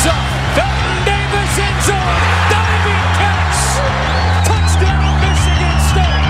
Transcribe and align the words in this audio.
Felton 0.00 1.04
Davis 1.04 1.58
in 1.60 1.74
zone. 1.84 2.20
Diving 2.48 3.04
catch. 3.20 3.60
Touchdown, 4.48 5.20
Michigan 5.20 5.76
State. 5.92 6.24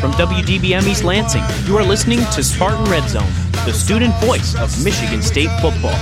From 0.00 0.12
WDBM 0.12 0.86
East 0.86 1.02
Lansing, 1.02 1.42
you 1.66 1.76
are 1.76 1.82
listening 1.82 2.20
to 2.32 2.42
Spartan 2.44 2.84
Red 2.84 3.08
Zone, 3.08 3.32
the 3.64 3.72
student 3.72 4.14
voice 4.16 4.54
of 4.54 4.70
Michigan 4.84 5.20
State 5.20 5.50
football. 5.60 5.98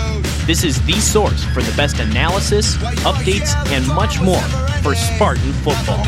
This 0.46 0.63
is 0.63 0.85
the 0.85 1.00
source 1.00 1.44
for 1.54 1.63
the 1.63 1.72
best 1.76 1.99
analysis, 1.99 2.76
updates, 3.07 3.54
and 3.71 3.86
much 3.89 4.21
more 4.21 4.43
for 4.82 4.94
Spartan 4.94 5.53
football. 5.64 6.04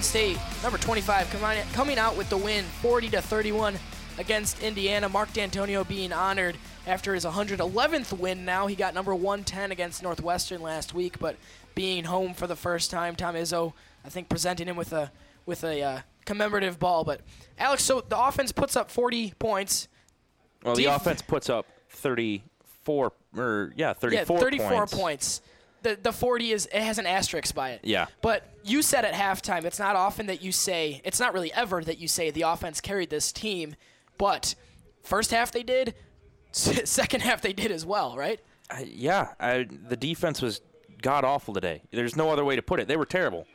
Michigan 0.00 0.38
State, 0.38 0.62
number 0.62 0.78
25, 0.78 1.30
coming 1.74 1.98
out 1.98 2.16
with 2.16 2.30
the 2.30 2.36
win, 2.36 2.64
40 2.80 3.10
to 3.10 3.20
31 3.20 3.78
against 4.16 4.62
Indiana. 4.62 5.10
Mark 5.10 5.30
Dantonio 5.34 5.86
being 5.86 6.10
honored 6.10 6.56
after 6.86 7.14
his 7.14 7.26
111th 7.26 8.18
win. 8.18 8.46
Now 8.46 8.66
he 8.66 8.74
got 8.74 8.94
number 8.94 9.14
110 9.14 9.72
against 9.72 10.02
Northwestern 10.02 10.62
last 10.62 10.94
week, 10.94 11.18
but 11.18 11.36
being 11.74 12.04
home 12.04 12.32
for 12.32 12.46
the 12.46 12.56
first 12.56 12.90
time, 12.90 13.14
Tom 13.14 13.34
Izzo, 13.34 13.74
I 14.02 14.08
think, 14.08 14.30
presenting 14.30 14.68
him 14.68 14.76
with 14.76 14.94
a 14.94 15.12
with 15.44 15.64
a 15.64 15.82
uh, 15.82 16.00
commemorative 16.24 16.78
ball. 16.78 17.04
But 17.04 17.20
Alex, 17.58 17.84
so 17.84 18.00
the 18.00 18.18
offense 18.18 18.52
puts 18.52 18.76
up 18.76 18.90
40 18.90 19.34
points. 19.38 19.86
Well, 20.64 20.76
the 20.76 20.84
Def- 20.84 20.96
offense 20.96 21.20
puts 21.20 21.50
up 21.50 21.66
34 21.90 23.12
or 23.36 23.72
yeah, 23.76 23.92
34 23.92 24.34
yeah, 24.34 24.40
34 24.40 24.68
points. 24.70 24.94
points. 24.94 25.40
The 25.82 25.98
the 26.00 26.12
40 26.12 26.52
is 26.52 26.66
it 26.66 26.82
has 26.82 26.98
an 26.98 27.06
asterisk 27.06 27.54
by 27.54 27.70
it. 27.70 27.80
Yeah. 27.82 28.06
But 28.22 28.46
you 28.64 28.82
said 28.82 29.04
at 29.04 29.14
halftime, 29.14 29.64
it's 29.64 29.78
not 29.78 29.96
often 29.96 30.26
that 30.26 30.42
you 30.42 30.52
say, 30.52 31.00
it's 31.04 31.18
not 31.20 31.32
really 31.32 31.52
ever 31.52 31.82
that 31.84 31.98
you 31.98 32.08
say 32.08 32.30
the 32.30 32.42
offense 32.42 32.80
carried 32.80 33.10
this 33.10 33.32
team, 33.32 33.74
but 34.18 34.54
first 35.02 35.30
half 35.30 35.50
they 35.52 35.62
did, 35.62 35.94
second 36.52 37.20
half 37.22 37.40
they 37.42 37.52
did 37.52 37.70
as 37.70 37.86
well, 37.86 38.16
right? 38.16 38.40
I- 38.70 38.90
yeah, 38.92 39.28
I, 39.40 39.66
the 39.88 39.96
defense 39.96 40.42
was 40.42 40.60
god 41.02 41.24
awful 41.24 41.54
today. 41.54 41.82
There's 41.90 42.16
no 42.16 42.30
other 42.30 42.44
way 42.44 42.56
to 42.56 42.62
put 42.62 42.80
it. 42.80 42.88
They 42.88 42.96
were 42.96 43.06
terrible. 43.06 43.46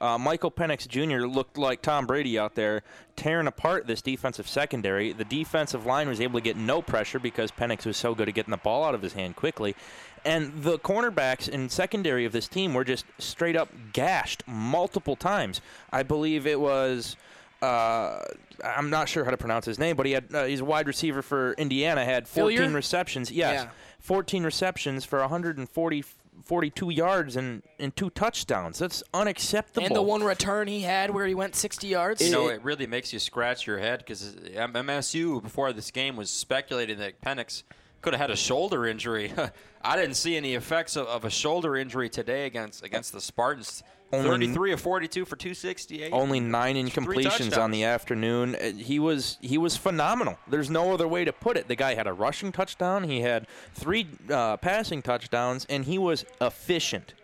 Uh, 0.00 0.18
Michael 0.18 0.50
Penix 0.50 0.88
Jr. 0.88 1.24
looked 1.26 1.56
like 1.56 1.80
Tom 1.80 2.04
Brady 2.06 2.38
out 2.38 2.56
there 2.56 2.82
tearing 3.16 3.46
apart 3.46 3.86
this 3.86 4.02
defensive 4.02 4.48
secondary. 4.48 5.12
The 5.12 5.24
defensive 5.24 5.86
line 5.86 6.08
was 6.08 6.20
able 6.20 6.40
to 6.40 6.44
get 6.44 6.56
no 6.56 6.82
pressure 6.82 7.18
because 7.20 7.50
Penix 7.52 7.86
was 7.86 7.96
so 7.96 8.14
good 8.14 8.28
at 8.28 8.34
getting 8.34 8.50
the 8.50 8.56
ball 8.56 8.84
out 8.84 8.94
of 8.94 9.02
his 9.02 9.12
hand 9.12 9.36
quickly. 9.36 9.76
And 10.24 10.62
the 10.62 10.78
cornerbacks 10.78 11.52
and 11.52 11.70
secondary 11.70 12.24
of 12.24 12.32
this 12.32 12.48
team 12.48 12.72
were 12.74 12.84
just 12.84 13.04
straight 13.18 13.56
up 13.56 13.68
gashed 13.92 14.42
multiple 14.46 15.16
times. 15.16 15.60
I 15.92 16.02
believe 16.02 16.46
it 16.46 16.58
was. 16.60 17.16
Uh, 17.60 18.20
I'm 18.62 18.90
not 18.90 19.08
sure 19.08 19.24
how 19.24 19.30
to 19.30 19.36
pronounce 19.36 19.64
his 19.66 19.78
name, 19.78 19.96
but 19.96 20.06
he 20.06 20.12
had 20.12 20.34
uh, 20.34 20.44
he's 20.44 20.60
a 20.60 20.64
wide 20.64 20.86
receiver 20.86 21.22
for 21.22 21.52
Indiana. 21.54 22.04
Had 22.04 22.28
14 22.28 22.56
Hilliard? 22.58 22.74
receptions. 22.74 23.30
Yes, 23.30 23.64
Yeah. 23.64 23.70
14 24.00 24.44
receptions 24.44 25.04
for 25.06 25.18
140, 25.20 26.04
42 26.44 26.90
yards 26.90 27.36
and, 27.36 27.62
and 27.78 27.96
two 27.96 28.10
touchdowns. 28.10 28.78
That's 28.78 29.02
unacceptable. 29.14 29.86
And 29.86 29.96
the 29.96 30.02
one 30.02 30.22
return 30.22 30.68
he 30.68 30.82
had 30.82 31.10
where 31.10 31.26
he 31.26 31.34
went 31.34 31.56
60 31.56 31.86
yards. 31.86 32.20
You 32.20 32.30
know, 32.30 32.48
it 32.48 32.62
really 32.62 32.86
makes 32.86 33.14
you 33.14 33.18
scratch 33.18 33.66
your 33.66 33.78
head 33.78 34.00
because 34.00 34.34
MSU 34.34 35.42
before 35.42 35.72
this 35.72 35.90
game 35.90 36.16
was 36.16 36.28
speculating 36.30 36.98
that 36.98 37.20
Penix 37.22 37.62
could 38.04 38.12
have 38.12 38.20
had 38.20 38.30
a 38.30 38.36
shoulder 38.36 38.86
injury. 38.86 39.32
I 39.82 39.96
didn't 39.96 40.14
see 40.14 40.36
any 40.36 40.54
effects 40.54 40.94
of, 40.94 41.06
of 41.06 41.24
a 41.24 41.30
shoulder 41.30 41.74
injury 41.76 42.08
today 42.10 42.44
against 42.46 42.84
against 42.84 43.12
the 43.12 43.20
Spartans. 43.20 43.82
Only- 44.12 44.46
33 44.46 44.72
of 44.72 44.80
42 44.80 45.24
for 45.24 45.34
268. 45.34 46.12
only 46.12 46.38
nine 46.38 46.76
incompletions 46.76 47.58
on 47.58 47.70
the 47.72 47.82
afternoon. 47.84 48.54
Uh, 48.54 48.72
He 48.72 48.98
was 49.00 49.38
he 49.40 49.58
was 49.58 49.76
phenomenal. 49.76 50.38
There's 50.46 50.70
no 50.70 50.92
other 50.92 51.08
way 51.08 51.24
to 51.24 51.32
put 51.32 51.56
it. 51.56 51.66
The 51.66 51.74
guy 51.74 51.94
had 51.94 52.06
a 52.06 52.12
rushing 52.12 52.52
touchdown. 52.52 53.04
He 53.04 53.22
had 53.22 53.46
three 53.74 54.06
uh, 54.30 54.58
passing 54.58 55.02
touchdowns, 55.02 55.66
and 55.68 55.84
he 55.86 55.98
was 55.98 56.24
efficient. 56.40 57.14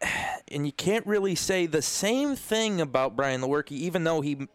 And 0.48 0.64
you 0.64 0.70
can't 0.72 1.04
really 1.06 1.34
say 1.34 1.66
the 1.66 1.82
same 1.82 2.36
thing 2.36 2.80
about 2.80 3.16
Brian 3.16 3.40
Lewerke, 3.40 3.72
even 3.72 4.04
though 4.04 4.20
he 4.20 4.46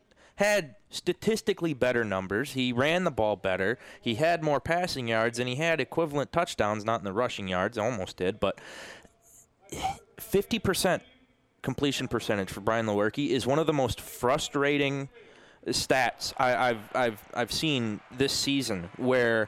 had 0.42 0.76
statistically 0.90 1.74
better 1.74 2.04
numbers. 2.04 2.54
He 2.54 2.74
ran 2.74 3.04
the 3.04 3.12
ball 3.12 3.36
better. 3.36 3.78
He 4.02 4.16
had 4.16 4.44
more 4.44 4.60
passing 4.60 5.08
yards, 5.08 5.40
and 5.40 5.48
he 5.48 5.56
had 5.56 5.80
equivalent 5.80 6.32
touchdowns, 6.32 6.84
not 6.84 7.00
in 7.00 7.06
the 7.06 7.14
rushing 7.14 7.48
yards. 7.48 7.78
Almost 7.78 8.18
did, 8.18 8.40
but 8.40 8.60
50% 10.18 11.02
completion 11.62 12.08
percentage 12.08 12.50
for 12.50 12.62
Brian 12.62 12.88
Lewerke 12.88 13.30
is 13.30 13.46
one 13.46 13.60
of 13.60 13.68
the 13.68 13.74
most 13.74 14.02
frustrating 14.02 15.10
stats 15.68 16.34
I, 16.38 16.70
I've 16.70 16.96
I've 16.96 17.22
I've 17.34 17.52
seen 17.52 18.00
this 18.12 18.34
season, 18.34 18.90
where 18.98 19.48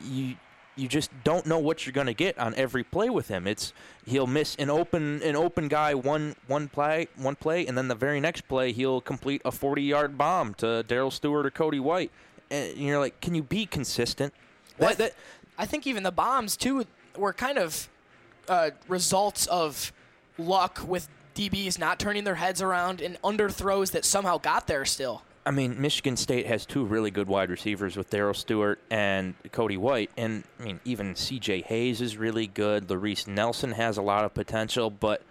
you 0.00 0.36
you 0.80 0.88
just 0.88 1.10
don't 1.22 1.44
know 1.44 1.58
what 1.58 1.84
you're 1.84 1.92
going 1.92 2.06
to 2.06 2.14
get 2.14 2.38
on 2.38 2.54
every 2.54 2.82
play 2.82 3.10
with 3.10 3.28
him. 3.28 3.46
It's 3.46 3.72
he'll 4.06 4.26
miss 4.26 4.56
an 4.56 4.70
open 4.70 5.22
an 5.22 5.36
open 5.36 5.68
guy 5.68 5.94
one 5.94 6.34
one 6.46 6.68
play 6.68 7.08
one 7.16 7.36
play, 7.36 7.66
and 7.66 7.76
then 7.76 7.88
the 7.88 7.94
very 7.94 8.18
next 8.18 8.48
play 8.48 8.72
he'll 8.72 9.00
complete 9.00 9.42
a 9.44 9.52
40 9.52 9.82
yard 9.82 10.16
bomb 10.16 10.54
to 10.54 10.82
Darrell 10.84 11.10
Stewart 11.10 11.44
or 11.44 11.50
Cody 11.50 11.80
White, 11.80 12.10
and 12.50 12.76
you're 12.76 12.98
like, 12.98 13.20
can 13.20 13.34
you 13.34 13.42
be 13.42 13.66
consistent? 13.66 14.32
That, 14.78 14.96
that, 14.96 15.14
I 15.58 15.66
think 15.66 15.86
even 15.86 16.02
the 16.02 16.12
bombs 16.12 16.56
too 16.56 16.86
were 17.16 17.34
kind 17.34 17.58
of 17.58 17.88
uh, 18.48 18.70
results 18.88 19.46
of 19.48 19.92
luck 20.38 20.80
with 20.86 21.08
DBs 21.34 21.78
not 21.78 21.98
turning 21.98 22.24
their 22.24 22.36
heads 22.36 22.62
around 22.62 23.02
and 23.02 23.20
underthrows 23.22 23.92
that 23.92 24.04
somehow 24.04 24.38
got 24.38 24.66
there 24.66 24.84
still. 24.86 25.22
I 25.50 25.52
mean, 25.52 25.80
Michigan 25.80 26.16
State 26.16 26.46
has 26.46 26.64
two 26.64 26.84
really 26.84 27.10
good 27.10 27.26
wide 27.26 27.50
receivers 27.50 27.96
with 27.96 28.08
Darrell 28.08 28.34
Stewart 28.34 28.78
and 28.88 29.34
Cody 29.50 29.76
White, 29.76 30.12
and 30.16 30.44
I 30.60 30.62
mean, 30.62 30.78
even 30.84 31.16
C.J. 31.16 31.62
Hayes 31.62 32.00
is 32.00 32.16
really 32.16 32.46
good. 32.46 32.88
Laress 32.88 33.26
Nelson 33.26 33.72
has 33.72 33.96
a 33.96 34.02
lot 34.02 34.24
of 34.24 34.32
potential, 34.32 34.90
but 34.90 35.22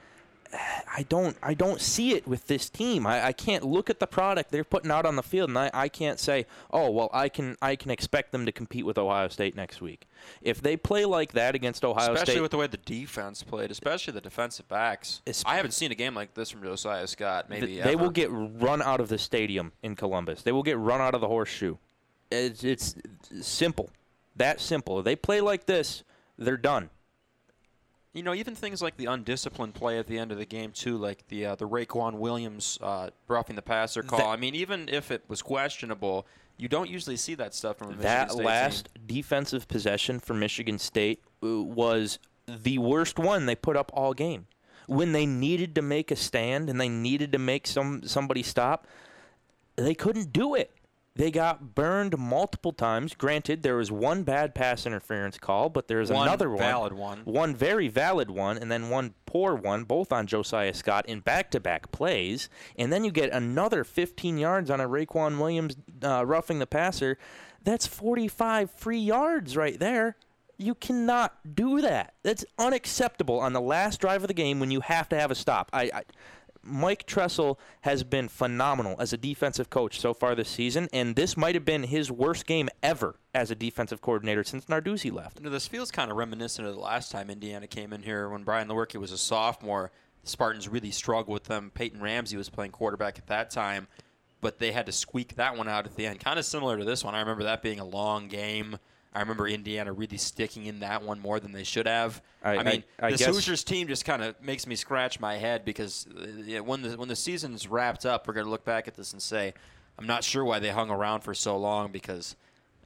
I 0.51 1.05
don't, 1.07 1.37
I 1.43 1.53
don't 1.53 1.79
see 1.79 2.15
it 2.15 2.27
with 2.27 2.47
this 2.47 2.69
team. 2.69 3.05
I, 3.05 3.27
I 3.27 3.31
can't 3.33 3.63
look 3.63 3.89
at 3.89 3.99
the 3.99 4.07
product 4.07 4.51
they're 4.51 4.63
putting 4.63 4.89
out 4.89 5.05
on 5.05 5.15
the 5.15 5.23
field, 5.23 5.49
and 5.49 5.57
I, 5.57 5.69
I 5.73 5.89
can't 5.89 6.19
say, 6.19 6.47
oh, 6.71 6.89
well, 6.89 7.09
I 7.13 7.29
can, 7.29 7.55
I 7.61 7.75
can 7.75 7.91
expect 7.91 8.31
them 8.31 8.45
to 8.45 8.51
compete 8.51 8.85
with 8.85 8.97
Ohio 8.97 9.27
State 9.27 9.55
next 9.55 9.79
week. 9.81 10.07
If 10.41 10.61
they 10.61 10.75
play 10.75 11.05
like 11.05 11.33
that 11.33 11.53
against 11.55 11.85
Ohio 11.85 11.97
Especially 11.97 12.15
State, 12.15 12.23
Especially 12.23 12.41
with 12.41 12.51
the 12.51 12.57
way 12.57 12.67
the 12.67 12.77
defense 12.77 13.43
played, 13.43 13.71
especially 13.71 14.13
the 14.13 14.21
defensive 14.21 14.67
backs. 14.67 15.21
I 15.45 15.55
haven't 15.55 15.71
seen 15.71 15.91
a 15.91 15.95
game 15.95 16.15
like 16.15 16.33
this 16.33 16.49
from 16.49 16.63
Josiah 16.63 17.07
Scott. 17.07 17.49
Maybe 17.49 17.67
Th- 17.67 17.83
they 17.83 17.95
will 17.95 18.09
get 18.09 18.29
run 18.31 18.81
out 18.81 18.99
of 18.99 19.09
the 19.09 19.17
stadium 19.17 19.71
in 19.83 19.95
Columbus. 19.95 20.41
They 20.41 20.51
will 20.51 20.63
get 20.63 20.77
run 20.77 20.99
out 20.99 21.13
of 21.13 21.21
the 21.21 21.27
horseshoe. 21.27 21.77
It's, 22.31 22.63
it's 22.63 22.95
simple. 23.41 23.89
That 24.35 24.59
simple. 24.61 24.99
If 24.99 25.05
they 25.05 25.15
play 25.15 25.41
like 25.41 25.65
this, 25.65 26.03
they're 26.37 26.57
done. 26.57 26.89
You 28.13 28.23
know, 28.23 28.33
even 28.33 28.55
things 28.55 28.81
like 28.81 28.97
the 28.97 29.05
undisciplined 29.05 29.75
play 29.75 29.99
at 29.99 30.07
the 30.07 30.17
end 30.17 30.31
of 30.31 30.39
the 30.39 30.45
game 30.45 30.71
too, 30.71 30.97
like 30.97 31.27
the 31.27 31.45
uh, 31.45 31.55
the 31.55 31.67
Raequan 31.67 32.15
Williams 32.15 32.79
uh, 32.81 33.11
roughing 33.27 33.55
the 33.55 33.61
passer 33.61 34.01
call. 34.01 34.17
That- 34.19 34.27
I 34.27 34.35
mean, 34.37 34.55
even 34.55 34.89
if 34.89 35.11
it 35.11 35.23
was 35.27 35.41
questionable, 35.43 36.25
you 36.57 36.67
don't 36.67 36.89
usually 36.89 37.17
see 37.17 37.35
that 37.35 37.53
stuff 37.53 37.77
from 37.77 37.87
a 37.87 37.91
Michigan 37.91 38.03
that 38.11 38.31
State 38.31 38.45
last 38.45 38.89
team. 38.95 39.03
defensive 39.05 39.67
possession 39.67 40.19
for 40.19 40.33
Michigan 40.33 40.79
State 40.79 41.21
uh, 41.43 41.61
was 41.61 42.17
the 42.47 42.79
worst 42.79 43.19
one 43.19 43.45
they 43.45 43.55
put 43.55 43.77
up 43.77 43.91
all 43.93 44.13
game. 44.15 44.47
When 44.87 45.11
they 45.11 45.27
needed 45.27 45.75
to 45.75 45.83
make 45.83 46.09
a 46.09 46.15
stand 46.15 46.67
and 46.67 46.81
they 46.81 46.89
needed 46.89 47.31
to 47.33 47.37
make 47.37 47.67
some 47.67 48.01
somebody 48.07 48.41
stop, 48.41 48.87
they 49.75 49.93
couldn't 49.93 50.33
do 50.33 50.55
it. 50.55 50.71
They 51.15 51.31
got 51.31 51.75
burned 51.75 52.17
multiple 52.17 52.71
times. 52.71 53.13
Granted, 53.13 53.61
there 53.61 53.75
was 53.75 53.91
one 53.91 54.23
bad 54.23 54.55
pass 54.55 54.85
interference 54.85 55.37
call, 55.37 55.69
but 55.69 55.87
there's 55.87 56.11
One 56.11 56.27
another 56.27 56.49
valid 56.49 56.93
one. 56.93 57.19
One 57.25 57.55
very 57.55 57.87
valid 57.89 58.31
one, 58.31 58.57
and 58.57 58.71
then 58.71 58.89
one 58.89 59.15
poor 59.25 59.53
one, 59.55 59.83
both 59.83 60.13
on 60.13 60.27
Josiah 60.27 60.73
Scott 60.73 61.05
in 61.07 61.19
back 61.19 61.51
to 61.51 61.59
back 61.59 61.91
plays. 61.91 62.47
And 62.77 62.93
then 62.93 63.03
you 63.03 63.11
get 63.11 63.31
another 63.31 63.83
15 63.83 64.37
yards 64.37 64.69
on 64.69 64.79
a 64.79 64.87
Raequan 64.87 65.39
Williams 65.39 65.75
uh, 66.03 66.25
roughing 66.25 66.59
the 66.59 66.67
passer. 66.67 67.17
That's 67.63 67.85
45 67.85 68.71
free 68.71 68.99
yards 68.99 69.57
right 69.57 69.77
there. 69.77 70.15
You 70.57 70.75
cannot 70.75 71.55
do 71.55 71.81
that. 71.81 72.13
That's 72.23 72.45
unacceptable 72.57 73.39
on 73.39 73.53
the 73.53 73.61
last 73.61 73.99
drive 73.99 74.23
of 74.23 74.27
the 74.27 74.33
game 74.33 74.59
when 74.59 74.71
you 74.71 74.81
have 74.81 75.09
to 75.09 75.19
have 75.19 75.31
a 75.31 75.35
stop. 75.35 75.69
I, 75.73 75.83
I 75.93 76.03
Mike 76.69 77.05
Tressel 77.05 77.59
has 77.81 78.03
been 78.03 78.27
phenomenal 78.27 78.95
as 78.99 79.13
a 79.13 79.17
defensive 79.17 79.69
coach 79.69 79.99
so 79.99 80.13
far 80.13 80.35
this 80.35 80.49
season, 80.49 80.87
and 80.93 81.15
this 81.15 81.35
might 81.35 81.55
have 81.55 81.65
been 81.65 81.83
his 81.83 82.11
worst 82.11 82.45
game 82.45 82.69
ever 82.81 83.15
as 83.33 83.51
a 83.51 83.55
defensive 83.55 84.01
coordinator 84.01 84.43
since 84.43 84.65
Narduzzi 84.65 85.11
left. 85.11 85.39
You 85.39 85.45
know, 85.45 85.51
this 85.51 85.67
feels 85.67 85.91
kind 85.91 86.11
of 86.11 86.17
reminiscent 86.17 86.67
of 86.67 86.73
the 86.73 86.79
last 86.79 87.11
time 87.11 87.29
Indiana 87.29 87.67
came 87.67 87.93
in 87.93 88.03
here 88.03 88.29
when 88.29 88.43
Brian 88.43 88.67
Lewerke 88.67 88.99
was 88.99 89.11
a 89.11 89.17
sophomore. 89.17 89.91
The 90.23 90.29
Spartans 90.29 90.67
really 90.67 90.91
struggled 90.91 91.33
with 91.33 91.45
them. 91.45 91.71
Peyton 91.73 92.01
Ramsey 92.01 92.37
was 92.37 92.49
playing 92.49 92.71
quarterback 92.71 93.17
at 93.17 93.27
that 93.27 93.49
time, 93.49 93.87
but 94.41 94.59
they 94.59 94.71
had 94.71 94.85
to 94.85 94.91
squeak 94.91 95.35
that 95.35 95.57
one 95.57 95.67
out 95.67 95.85
at 95.85 95.95
the 95.95 96.05
end. 96.05 96.19
Kind 96.19 96.39
of 96.39 96.45
similar 96.45 96.77
to 96.77 96.85
this 96.85 97.03
one. 97.03 97.15
I 97.15 97.19
remember 97.19 97.43
that 97.43 97.61
being 97.61 97.79
a 97.79 97.85
long 97.85 98.27
game. 98.27 98.77
I 99.13 99.21
remember 99.21 99.47
Indiana 99.47 99.91
really 99.91 100.17
sticking 100.17 100.65
in 100.65 100.79
that 100.81 101.01
one 101.01 101.19
more 101.19 101.39
than 101.39 101.51
they 101.51 101.63
should 101.63 101.87
have. 101.87 102.21
I- 102.43 102.57
I, 102.57 102.63
mean, 102.63 102.83
I- 103.01 103.07
I 103.07 103.11
this 103.11 103.21
guess- 103.21 103.29
Hoosiers 103.35 103.63
team 103.63 103.87
just 103.87 104.05
kind 104.05 104.23
of 104.23 104.39
makes 104.41 104.67
me 104.67 104.75
scratch 104.75 105.19
my 105.19 105.35
head 105.37 105.65
because 105.65 106.07
uh, 106.15 106.25
yeah, 106.45 106.59
when 106.59 106.81
the 106.83 106.95
when 106.97 107.07
the 107.07 107.15
season's 107.15 107.67
wrapped 107.67 108.05
up, 108.05 108.27
we're 108.27 108.33
going 108.35 108.45
to 108.45 108.51
look 108.51 108.65
back 108.65 108.87
at 108.87 108.95
this 108.95 109.13
and 109.13 109.21
say, 109.21 109.53
I'm 109.97 110.05
not 110.07 110.23
sure 110.23 110.45
why 110.45 110.59
they 110.59 110.69
hung 110.69 110.91
around 110.91 111.21
for 111.21 111.33
so 111.33 111.57
long 111.57 111.91
because 111.91 112.35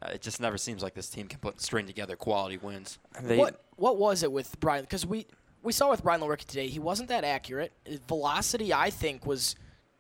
uh, 0.02 0.12
it 0.14 0.22
just 0.22 0.40
never 0.40 0.58
seems 0.58 0.82
like 0.82 0.94
this 0.94 1.10
team 1.10 1.28
can 1.28 1.40
put 1.40 1.60
string 1.62 1.86
together 1.86 2.16
quality 2.16 2.58
wins. 2.58 3.00
They, 3.22 3.38
what 3.38 3.62
what 3.76 3.98
was 3.98 4.24
it 4.24 4.32
with 4.32 4.58
Brian? 4.62 4.84
Because 4.86 5.06
we 5.06 5.28
we 5.62 5.74
saw 5.74 5.90
with 5.90 6.04
Brian 6.04 6.22
Lewerke 6.22 6.46
today, 6.46 6.68
he 6.68 6.80
wasn't 6.80 7.10
that 7.10 7.26
accurate. 7.26 7.74
His 7.86 8.00
velocity, 8.08 8.74
I 8.74 8.90
think, 8.92 9.26
was 9.26 9.56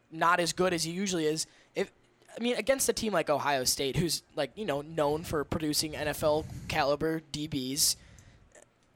not 0.09 0.39
as 0.39 0.53
good 0.53 0.73
as 0.73 0.83
he 0.85 0.91
usually 0.91 1.25
is. 1.25 1.47
If 2.35 2.41
I 2.41 2.43
mean, 2.43 2.55
against 2.55 2.89
a 2.89 2.93
team 2.93 3.13
like 3.13 3.29
Ohio 3.29 3.63
State, 3.63 3.95
who's 3.97 4.23
like 4.35 4.51
you 4.55 4.65
know 4.65 4.81
known 4.81 5.23
for 5.23 5.43
producing 5.43 5.93
NFL 5.93 6.45
caliber 6.67 7.21
DBs, 7.31 7.95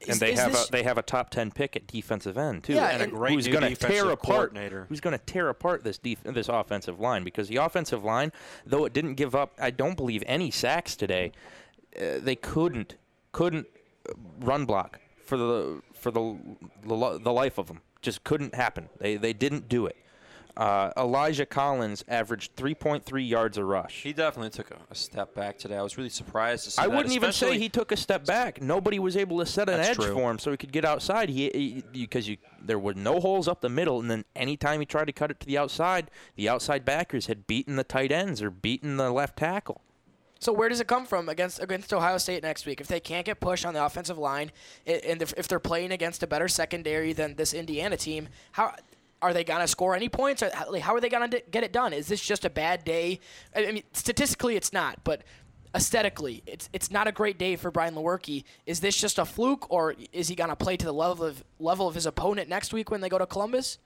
and 0.08 0.18
they 0.20 0.34
have 0.34 0.52
this- 0.52 0.68
a 0.68 0.72
they 0.72 0.82
have 0.82 0.98
a 0.98 1.02
top 1.02 1.30
ten 1.30 1.50
pick 1.50 1.76
at 1.76 1.86
defensive 1.86 2.36
end 2.38 2.64
too, 2.64 2.74
Yeah, 2.74 2.88
And 2.88 3.02
a 3.02 3.06
great 3.06 3.34
who's 3.34 3.48
going 3.48 3.62
to 3.62 3.70
defensive 3.70 3.90
tear 4.04 4.10
apart 4.10 4.52
coordinator. 4.54 4.86
who's 4.88 5.00
going 5.00 5.16
to 5.18 5.24
tear 5.24 5.48
apart 5.48 5.84
this 5.84 5.98
def- 5.98 6.22
this 6.24 6.48
offensive 6.48 7.00
line 7.00 7.24
because 7.24 7.48
the 7.48 7.56
offensive 7.56 8.04
line, 8.04 8.32
though 8.66 8.84
it 8.84 8.92
didn't 8.92 9.14
give 9.14 9.34
up, 9.34 9.54
I 9.60 9.70
don't 9.70 9.96
believe 9.96 10.22
any 10.26 10.50
sacks 10.50 10.94
today. 10.96 11.32
Uh, 11.96 12.18
they 12.20 12.36
couldn't 12.36 12.96
couldn't 13.32 13.66
uh, 14.08 14.12
run 14.40 14.64
block 14.66 15.00
for 15.24 15.36
the 15.36 15.82
for 15.94 16.10
the 16.10 16.38
the, 16.84 17.18
the 17.22 17.32
life 17.32 17.58
of 17.58 17.66
them. 17.68 17.80
Just 18.02 18.22
couldn't 18.24 18.54
happen. 18.54 18.88
They 18.98 19.16
they 19.16 19.32
didn't 19.32 19.68
do 19.68 19.86
it. 19.86 19.96
Uh, 20.58 20.90
Elijah 20.96 21.46
Collins 21.46 22.04
averaged 22.08 22.56
3.3 22.56 23.28
yards 23.28 23.56
a 23.58 23.64
rush. 23.64 24.02
He 24.02 24.12
definitely 24.12 24.50
took 24.50 24.72
a, 24.72 24.78
a 24.90 24.94
step 24.94 25.32
back 25.32 25.56
today. 25.56 25.76
I 25.76 25.82
was 25.82 25.96
really 25.96 26.10
surprised 26.10 26.64
to 26.64 26.72
see 26.72 26.82
I 26.82 26.88
that, 26.88 26.96
wouldn't 26.96 27.14
even 27.14 27.30
say 27.30 27.56
he 27.58 27.68
took 27.68 27.92
a 27.92 27.96
step 27.96 28.26
back. 28.26 28.60
Nobody 28.60 28.98
was 28.98 29.16
able 29.16 29.38
to 29.38 29.46
set 29.46 29.68
an 29.68 29.78
edge 29.78 29.94
true. 29.94 30.12
for 30.12 30.28
him 30.28 30.40
so 30.40 30.50
he 30.50 30.56
could 30.56 30.72
get 30.72 30.84
outside. 30.84 31.28
He 31.28 31.84
because 31.92 32.28
you 32.28 32.38
there 32.60 32.78
were 32.78 32.94
no 32.94 33.20
holes 33.20 33.46
up 33.46 33.60
the 33.60 33.68
middle, 33.68 34.00
and 34.00 34.10
then 34.10 34.24
anytime 34.34 34.80
he 34.80 34.86
tried 34.86 35.04
to 35.04 35.12
cut 35.12 35.30
it 35.30 35.38
to 35.38 35.46
the 35.46 35.56
outside, 35.56 36.10
the 36.34 36.48
outside 36.48 36.84
backers 36.84 37.26
had 37.26 37.46
beaten 37.46 37.76
the 37.76 37.84
tight 37.84 38.10
ends 38.10 38.42
or 38.42 38.50
beaten 38.50 38.96
the 38.96 39.12
left 39.12 39.38
tackle. 39.38 39.82
So 40.40 40.52
where 40.52 40.68
does 40.68 40.80
it 40.80 40.86
come 40.86 41.04
from 41.04 41.28
against 41.28 41.60
against 41.62 41.92
Ohio 41.92 42.18
State 42.18 42.42
next 42.42 42.64
week? 42.66 42.80
If 42.80 42.86
they 42.86 43.00
can't 43.00 43.26
get 43.26 43.40
pushed 43.40 43.66
on 43.66 43.74
the 43.74 43.84
offensive 43.84 44.18
line, 44.18 44.52
and 44.86 45.20
if, 45.20 45.32
if 45.36 45.48
they're 45.48 45.58
playing 45.58 45.90
against 45.90 46.22
a 46.22 46.26
better 46.26 46.48
secondary 46.48 47.12
than 47.12 47.34
this 47.34 47.52
Indiana 47.52 47.96
team, 47.96 48.28
how 48.52 48.74
are 49.20 49.32
they 49.32 49.44
gonna 49.44 49.68
score 49.68 49.94
any 49.94 50.08
points? 50.08 50.42
Or 50.42 50.50
how 50.54 50.78
how 50.80 50.94
are 50.94 51.00
they 51.00 51.08
gonna 51.08 51.28
get 51.28 51.64
it 51.64 51.72
done? 51.72 51.92
Is 51.92 52.08
this 52.08 52.20
just 52.20 52.44
a 52.44 52.50
bad 52.50 52.84
day? 52.84 53.20
I 53.54 53.66
I 53.66 53.72
mean, 53.72 53.82
statistically, 53.92 54.56
it's 54.56 54.72
not, 54.72 55.02
but 55.04 55.22
aesthetically, 55.74 56.42
it's 56.46 56.68
it's 56.72 56.90
not 56.90 57.06
a 57.08 57.12
great 57.12 57.38
day 57.38 57.56
for 57.56 57.70
Brian 57.70 57.94
Lewerke. 57.94 58.44
Is 58.66 58.80
this 58.80 58.96
just 58.96 59.18
a 59.18 59.24
fluke, 59.24 59.66
or 59.70 59.94
is 60.12 60.28
he 60.28 60.34
gonna 60.34 60.56
play 60.56 60.76
to 60.76 60.84
the 60.86 60.92
level 60.92 61.24
of 61.24 61.44
level 61.58 61.88
of 61.88 61.94
his 61.94 62.06
opponent 62.06 62.48
next 62.48 62.72
week 62.72 62.90
when 62.90 63.00
they 63.00 63.08
go 63.08 63.18
to 63.18 63.26
Columbus? 63.26 63.78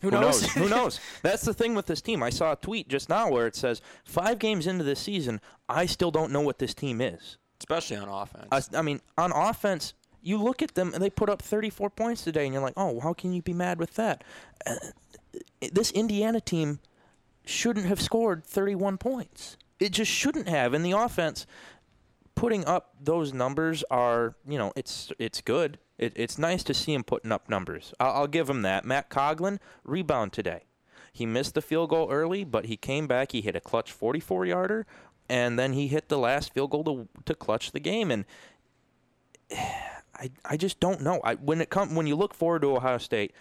Who 0.00 0.10
knows? 0.10 0.44
Who 0.52 0.68
knows? 0.68 1.00
That's 1.22 1.42
the 1.44 1.54
thing 1.54 1.74
with 1.74 1.86
this 1.86 2.02
team. 2.02 2.22
I 2.22 2.28
saw 2.30 2.52
a 2.52 2.56
tweet 2.56 2.88
just 2.88 3.08
now 3.08 3.30
where 3.30 3.46
it 3.46 3.56
says 3.56 3.80
five 4.04 4.38
games 4.38 4.66
into 4.66 4.84
this 4.84 5.00
season, 5.00 5.40
I 5.68 5.86
still 5.86 6.10
don't 6.10 6.30
know 6.30 6.42
what 6.42 6.58
this 6.58 6.74
team 6.74 7.00
is. 7.00 7.38
especially 7.60 7.96
on 7.96 8.08
offense. 8.08 8.48
I, 8.52 8.78
I 8.78 8.82
mean, 8.82 9.00
on 9.16 9.32
offense, 9.32 9.94
you 10.24 10.42
look 10.42 10.62
at 10.62 10.74
them 10.74 10.92
and 10.94 11.02
they 11.02 11.10
put 11.10 11.28
up 11.28 11.42
34 11.42 11.90
points 11.90 12.24
today, 12.24 12.44
and 12.46 12.54
you're 12.54 12.62
like, 12.62 12.74
oh, 12.76 12.98
how 13.00 13.12
can 13.12 13.32
you 13.32 13.42
be 13.42 13.52
mad 13.52 13.78
with 13.78 13.94
that? 13.94 14.24
Uh, 14.66 14.76
this 15.72 15.90
Indiana 15.92 16.40
team 16.40 16.80
shouldn't 17.44 17.86
have 17.86 18.00
scored 18.00 18.44
31 18.44 18.98
points. 18.98 19.56
It 19.78 19.92
just 19.92 20.10
shouldn't 20.10 20.48
have. 20.48 20.72
And 20.72 20.84
the 20.84 20.92
offense, 20.92 21.46
putting 22.34 22.64
up 22.64 22.94
those 23.00 23.34
numbers 23.34 23.84
are, 23.90 24.34
you 24.48 24.58
know, 24.58 24.72
it's 24.74 25.12
it's 25.18 25.40
good. 25.40 25.78
It, 25.98 26.14
it's 26.16 26.38
nice 26.38 26.64
to 26.64 26.74
see 26.74 26.94
him 26.94 27.04
putting 27.04 27.30
up 27.30 27.48
numbers. 27.48 27.92
I'll, 28.00 28.12
I'll 28.12 28.26
give 28.26 28.48
him 28.48 28.62
that. 28.62 28.84
Matt 28.84 29.10
Coghlin 29.10 29.58
rebound 29.84 30.32
today. 30.32 30.64
He 31.12 31.26
missed 31.26 31.54
the 31.54 31.62
field 31.62 31.90
goal 31.90 32.10
early, 32.10 32.42
but 32.42 32.64
he 32.64 32.76
came 32.76 33.06
back. 33.06 33.32
He 33.32 33.40
hit 33.40 33.54
a 33.54 33.60
clutch 33.60 33.92
44 33.92 34.46
yarder, 34.46 34.86
and 35.28 35.58
then 35.58 35.74
he 35.74 35.86
hit 35.86 36.08
the 36.08 36.18
last 36.18 36.52
field 36.52 36.70
goal 36.70 36.84
to 36.84 37.08
to 37.26 37.34
clutch 37.34 37.72
the 37.72 37.80
game. 37.80 38.10
And 38.10 38.24
I 40.16 40.30
I 40.44 40.56
just 40.56 40.80
don't 40.80 41.00
know. 41.00 41.20
I 41.24 41.34
when 41.34 41.60
it 41.60 41.70
come 41.70 41.94
when 41.94 42.06
you 42.06 42.16
look 42.16 42.34
forward 42.34 42.62
to 42.62 42.76
Ohio 42.76 42.98
State, 42.98 43.32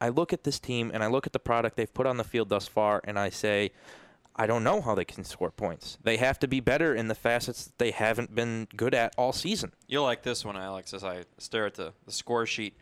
I 0.00 0.08
look 0.08 0.32
at 0.32 0.44
this 0.44 0.58
team 0.58 0.90
and 0.92 1.02
I 1.02 1.06
look 1.06 1.26
at 1.26 1.32
the 1.32 1.38
product 1.38 1.76
they've 1.76 1.92
put 1.92 2.06
on 2.06 2.16
the 2.16 2.24
field 2.24 2.48
thus 2.48 2.68
far, 2.68 3.00
and 3.04 3.18
I 3.18 3.30
say. 3.30 3.72
I 4.40 4.46
don't 4.46 4.62
know 4.62 4.80
how 4.80 4.94
they 4.94 5.04
can 5.04 5.24
score 5.24 5.50
points. 5.50 5.98
They 6.00 6.16
have 6.18 6.38
to 6.38 6.46
be 6.46 6.60
better 6.60 6.94
in 6.94 7.08
the 7.08 7.16
facets 7.16 7.64
that 7.64 7.78
they 7.78 7.90
haven't 7.90 8.36
been 8.36 8.68
good 8.76 8.94
at 8.94 9.12
all 9.18 9.32
season. 9.32 9.72
You'll 9.88 10.04
like 10.04 10.22
this 10.22 10.44
one, 10.44 10.56
Alex, 10.56 10.94
as 10.94 11.02
I 11.02 11.24
stare 11.38 11.66
at 11.66 11.74
the, 11.74 11.92
the 12.06 12.12
score 12.12 12.46
sheet. 12.46 12.76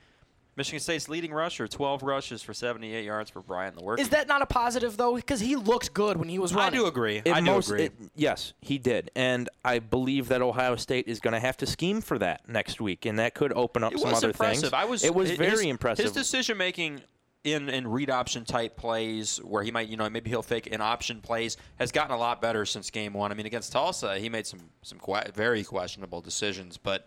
Michigan 0.57 0.81
State's 0.81 1.09
leading 1.09 1.33
rusher, 1.33 1.69
12 1.69 2.03
rushes 2.03 2.43
for 2.43 2.55
78 2.55 3.05
yards 3.05 3.29
for 3.31 3.43
Brian 3.43 3.75
Lewerke. 3.75 3.99
Is 3.99 4.09
that 4.09 4.27
not 4.27 4.41
a 4.41 4.47
positive 4.47 4.97
though? 4.97 5.15
Because 5.17 5.41
he 5.41 5.55
looked 5.55 5.93
good 5.93 6.17
when 6.17 6.29
he 6.31 6.39
was 6.39 6.55
running. 6.55 6.73
I 6.79 6.83
do 6.83 6.87
agree. 6.87 7.19
It 7.25 7.29
I 7.29 7.41
do 7.41 7.47
most- 7.47 7.69
agree. 7.69 7.85
it- 7.85 7.93
yes, 8.15 8.55
he 8.63 8.79
did, 8.79 9.11
and 9.15 9.49
I 9.65 9.81
believe 9.81 10.29
that 10.29 10.41
Ohio 10.41 10.77
State 10.77 11.09
is 11.09 11.21
going 11.21 11.35
to 11.35 11.41
have 11.41 11.59
to 11.59 11.67
scheme 11.67 12.01
for 12.01 12.19
that 12.19 12.49
next 12.49 12.81
week, 12.81 13.05
and 13.05 13.19
that 13.19 13.35
could 13.35 13.53
open 13.53 13.85
up 13.85 13.93
it 13.93 13.99
some 14.01 14.09
was 14.11 14.19
other 14.19 14.29
impressive. 14.29 14.63
things. 14.63 14.73
I 14.73 14.85
was. 14.87 15.05
It 15.05 15.15
was 15.15 15.29
his- 15.29 15.39
very 15.39 15.69
impressive. 15.69 16.05
His 16.07 16.13
decision 16.13 16.57
making 16.57 17.03
in 17.45 17.69
in 17.69 17.87
read 17.87 18.11
option 18.11 18.45
type 18.47 18.77
plays, 18.77 19.37
where 19.45 19.63
he 19.63 19.71
might, 19.71 19.89
you 19.89 19.97
know, 19.99 20.09
maybe 20.11 20.31
he'll 20.31 20.43
fake 20.43 20.73
an 20.73 20.81
option 20.81 21.21
plays, 21.21 21.57
has 21.79 21.93
gotten 21.93 22.13
a 22.13 22.19
lot 22.19 22.41
better 22.41 22.65
since 22.65 22.91
game 22.91 23.13
one. 23.13 23.31
I 23.31 23.35
mean, 23.35 23.47
against 23.47 23.73
Tulsa, 23.73 24.19
he 24.19 24.29
made 24.31 24.47
some 24.47 24.61
some 24.83 24.99
que- 24.99 25.31
very 25.35 25.63
questionable 25.65 26.23
decisions, 26.23 26.77
but 26.79 27.07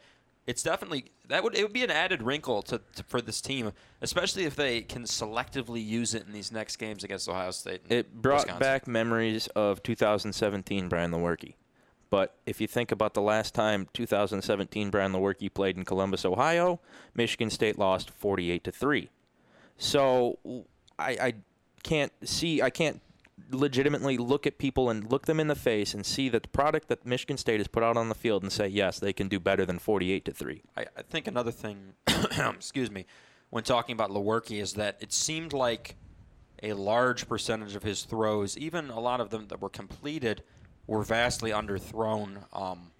it's 0.49 0.63
definitely 0.63 1.05
that 1.27 1.43
would 1.43 1.55
it 1.55 1.61
would 1.61 1.73
be 1.73 1.83
an 1.83 1.91
added 1.91 2.23
wrinkle 2.23 2.63
to, 2.63 2.81
to 2.95 3.03
for 3.03 3.21
this 3.21 3.39
team, 3.39 3.71
especially 4.01 4.45
if 4.45 4.55
they 4.55 4.81
can 4.81 5.03
selectively 5.03 5.85
use 5.85 6.15
it 6.15 6.25
in 6.25 6.33
these 6.33 6.51
next 6.51 6.77
games 6.77 7.03
against 7.03 7.29
Ohio 7.29 7.51
State. 7.51 7.81
It 7.87 8.11
brought 8.19 8.45
Wisconsin. 8.45 8.59
back 8.59 8.87
memories 8.87 9.45
of 9.49 9.83
2017 9.83 10.89
Brian 10.89 11.11
Lewerke. 11.11 11.53
But 12.09 12.35
if 12.47 12.59
you 12.59 12.65
think 12.65 12.91
about 12.91 13.13
the 13.13 13.21
last 13.21 13.53
time 13.53 13.89
2017 13.93 14.89
Brian 14.89 15.13
Lewerke 15.13 15.53
played 15.53 15.77
in 15.77 15.85
Columbus, 15.85 16.25
Ohio, 16.25 16.79
Michigan 17.13 17.51
State 17.51 17.77
lost 17.77 18.09
48 18.09 18.63
to 18.63 18.71
3. 18.71 19.09
So 19.77 20.39
I, 20.97 21.11
I 21.11 21.33
can't 21.83 22.11
see 22.27 22.59
I 22.63 22.71
can't 22.71 23.03
legitimately 23.49 24.17
look 24.17 24.45
at 24.45 24.57
people 24.57 24.89
and 24.89 25.11
look 25.11 25.25
them 25.25 25.39
in 25.39 25.47
the 25.47 25.55
face 25.55 25.93
and 25.93 26.05
see 26.05 26.29
that 26.29 26.43
the 26.43 26.49
product 26.49 26.87
that 26.89 27.05
Michigan 27.05 27.37
State 27.37 27.59
has 27.59 27.67
put 27.67 27.83
out 27.83 27.97
on 27.97 28.09
the 28.09 28.15
field 28.15 28.43
and 28.43 28.51
say 28.51 28.67
yes, 28.67 28.99
they 28.99 29.13
can 29.13 29.27
do 29.27 29.39
better 29.39 29.65
than 29.65 29.79
48 29.79 30.25
to 30.25 30.31
3. 30.31 30.61
I, 30.77 30.81
I 30.97 31.01
think 31.01 31.27
another 31.27 31.51
thing, 31.51 31.93
excuse 32.07 32.91
me, 32.91 33.05
when 33.49 33.63
talking 33.63 33.93
about 33.93 34.11
Lewerke 34.11 34.59
is 34.59 34.73
that 34.73 34.97
it 34.99 35.11
seemed 35.11 35.53
like 35.53 35.95
a 36.61 36.73
large 36.73 37.27
percentage 37.27 37.75
of 37.75 37.83
his 37.83 38.03
throws, 38.03 38.57
even 38.57 38.89
a 38.89 38.99
lot 38.99 39.21
of 39.21 39.29
them 39.29 39.47
that 39.47 39.61
were 39.61 39.69
completed, 39.69 40.43
were 40.87 41.03
vastly 41.03 41.51
underthrown. 41.51 42.43
Um, 42.53 42.91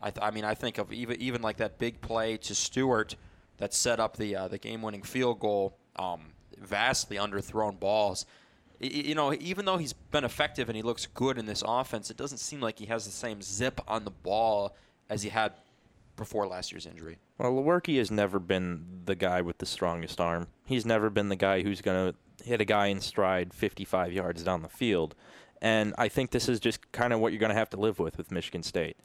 I, 0.00 0.10
th- 0.10 0.24
I 0.24 0.30
mean, 0.30 0.44
I 0.44 0.54
think 0.54 0.78
of 0.78 0.92
even 0.92 1.20
even 1.20 1.42
like 1.42 1.58
that 1.58 1.78
big 1.78 2.00
play 2.00 2.36
to 2.38 2.54
Stewart 2.54 3.16
that 3.58 3.74
set 3.74 4.00
up 4.00 4.16
the 4.16 4.34
uh, 4.34 4.48
the 4.48 4.58
game-winning 4.58 5.02
field 5.02 5.40
goal. 5.40 5.76
Um, 5.96 6.32
vastly 6.58 7.16
underthrown 7.16 7.78
balls. 7.78 8.26
You 8.82 9.14
know, 9.14 9.32
even 9.34 9.64
though 9.64 9.76
he's 9.76 9.92
been 9.92 10.24
effective 10.24 10.68
and 10.68 10.76
he 10.76 10.82
looks 10.82 11.06
good 11.06 11.38
in 11.38 11.46
this 11.46 11.62
offense, 11.64 12.10
it 12.10 12.16
doesn't 12.16 12.38
seem 12.38 12.60
like 12.60 12.78
he 12.78 12.86
has 12.86 13.04
the 13.04 13.12
same 13.12 13.40
zip 13.40 13.80
on 13.86 14.04
the 14.04 14.10
ball 14.10 14.74
as 15.08 15.22
he 15.22 15.28
had 15.28 15.52
before 16.16 16.46
last 16.46 16.72
year's 16.72 16.86
injury. 16.86 17.18
Well, 17.38 17.52
Lewerke 17.52 17.96
has 17.98 18.10
never 18.10 18.38
been 18.38 19.02
the 19.04 19.14
guy 19.14 19.40
with 19.40 19.58
the 19.58 19.66
strongest 19.66 20.20
arm. 20.20 20.48
He's 20.64 20.84
never 20.84 21.10
been 21.10 21.28
the 21.28 21.36
guy 21.36 21.62
who's 21.62 21.80
going 21.80 22.12
to 22.12 22.44
hit 22.44 22.60
a 22.60 22.64
guy 22.64 22.86
in 22.86 23.00
stride 23.00 23.54
55 23.54 24.12
yards 24.12 24.42
down 24.42 24.62
the 24.62 24.68
field. 24.68 25.14
And 25.60 25.94
I 25.96 26.08
think 26.08 26.30
this 26.30 26.48
is 26.48 26.58
just 26.58 26.90
kind 26.90 27.12
of 27.12 27.20
what 27.20 27.32
you're 27.32 27.40
going 27.40 27.50
to 27.50 27.56
have 27.56 27.70
to 27.70 27.76
live 27.76 27.98
with 27.98 28.18
with 28.18 28.32
Michigan 28.32 28.64
State. 28.64 28.96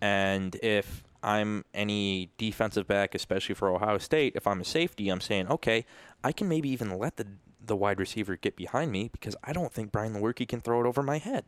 And 0.00 0.54
if 0.62 1.02
I'm 1.22 1.64
any 1.74 2.30
defensive 2.38 2.86
back, 2.86 3.14
especially 3.14 3.54
for 3.54 3.68
Ohio 3.68 3.98
State, 3.98 4.32
if 4.34 4.46
I'm 4.46 4.60
a 4.60 4.64
safety, 4.64 5.08
I'm 5.08 5.20
saying, 5.20 5.48
okay, 5.48 5.84
I 6.24 6.32
can 6.32 6.48
maybe 6.48 6.70
even 6.70 6.96
let 6.98 7.16
the 7.16 7.26
the 7.64 7.76
wide 7.76 7.98
receiver 7.98 8.36
get 8.36 8.56
behind 8.56 8.92
me 8.92 9.08
because 9.10 9.36
I 9.42 9.52
don't 9.52 9.72
think 9.72 9.92
Brian 9.92 10.14
Lewerke 10.14 10.46
can 10.48 10.60
throw 10.60 10.80
it 10.80 10.86
over 10.86 11.02
my 11.02 11.18
head. 11.18 11.44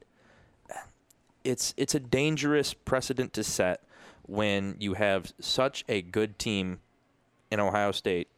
It's 1.45 1.73
it's 1.77 1.95
a 1.95 2.00
dangerous 2.00 2.75
precedent 2.75 3.33
to 3.35 3.45
set 3.45 3.85
when 4.27 4.77
you 4.79 4.95
have 4.95 5.33
such 5.41 5.85
a 5.88 6.03
good 6.03 6.38
team 6.38 6.81
in 7.50 7.61
Ohio 7.61 7.93
State 7.93 8.29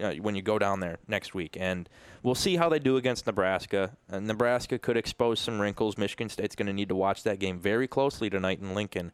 uh, 0.00 0.12
when 0.14 0.34
you 0.34 0.42
go 0.42 0.58
down 0.58 0.80
there 0.80 0.98
next 1.06 1.34
week. 1.34 1.56
And 1.58 1.88
we'll 2.22 2.34
see 2.34 2.56
how 2.56 2.68
they 2.68 2.78
do 2.78 2.96
against 2.96 3.26
Nebraska. 3.26 3.96
Uh, 4.10 4.20
Nebraska 4.20 4.78
could 4.78 4.96
expose 4.96 5.40
some 5.40 5.60
wrinkles. 5.60 5.98
Michigan 5.98 6.28
State's 6.28 6.56
going 6.56 6.66
to 6.66 6.72
need 6.72 6.88
to 6.88 6.94
watch 6.94 7.22
that 7.24 7.38
game 7.38 7.58
very 7.58 7.86
closely 7.86 8.30
tonight 8.30 8.60
in 8.60 8.74
Lincoln. 8.74 9.12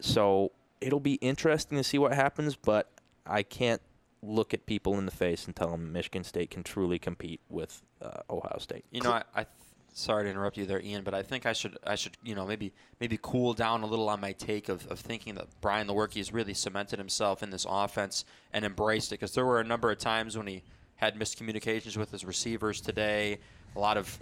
So 0.00 0.52
it'll 0.80 1.00
be 1.00 1.14
interesting 1.14 1.78
to 1.78 1.84
see 1.84 1.98
what 1.98 2.12
happens, 2.12 2.56
but 2.56 2.90
I 3.26 3.42
can't 3.42 3.80
look 4.26 4.54
at 4.54 4.66
people 4.66 4.98
in 4.98 5.06
the 5.06 5.12
face 5.12 5.46
and 5.46 5.54
tell 5.54 5.70
them 5.70 5.92
Michigan 5.92 6.24
State 6.24 6.50
can 6.50 6.62
truly 6.62 6.98
compete 6.98 7.40
with 7.48 7.82
uh, 8.02 8.22
Ohio 8.30 8.58
State. 8.58 8.84
You 8.90 9.02
know, 9.02 9.12
I, 9.12 9.22
I 9.34 9.46
sorry 9.92 10.24
to 10.24 10.30
interrupt 10.30 10.56
you 10.56 10.66
there, 10.66 10.80
Ian, 10.80 11.04
but 11.04 11.14
I 11.14 11.22
think 11.22 11.46
I 11.46 11.52
should 11.52 11.78
I 11.86 11.94
should 11.94 12.16
you 12.22 12.34
know 12.34 12.46
maybe 12.46 12.72
maybe 13.00 13.18
cool 13.20 13.54
down 13.54 13.82
a 13.82 13.86
little 13.86 14.08
on 14.08 14.20
my 14.20 14.32
take 14.32 14.68
of, 14.68 14.86
of 14.88 14.98
thinking 14.98 15.36
that 15.36 15.46
Brian 15.60 15.86
Lewerke 15.86 16.16
has 16.16 16.32
really 16.32 16.54
cemented 16.54 16.98
himself 16.98 17.42
in 17.42 17.50
this 17.50 17.66
offense 17.68 18.24
and 18.52 18.64
embraced 18.64 19.12
it 19.12 19.20
because 19.20 19.32
there 19.32 19.46
were 19.46 19.60
a 19.60 19.64
number 19.64 19.90
of 19.90 19.98
times 19.98 20.36
when 20.36 20.46
he 20.46 20.62
had 20.96 21.18
miscommunications 21.18 21.96
with 21.96 22.10
his 22.10 22.24
receivers 22.24 22.80
today, 22.80 23.38
a 23.74 23.78
lot 23.78 23.96
of 23.96 24.18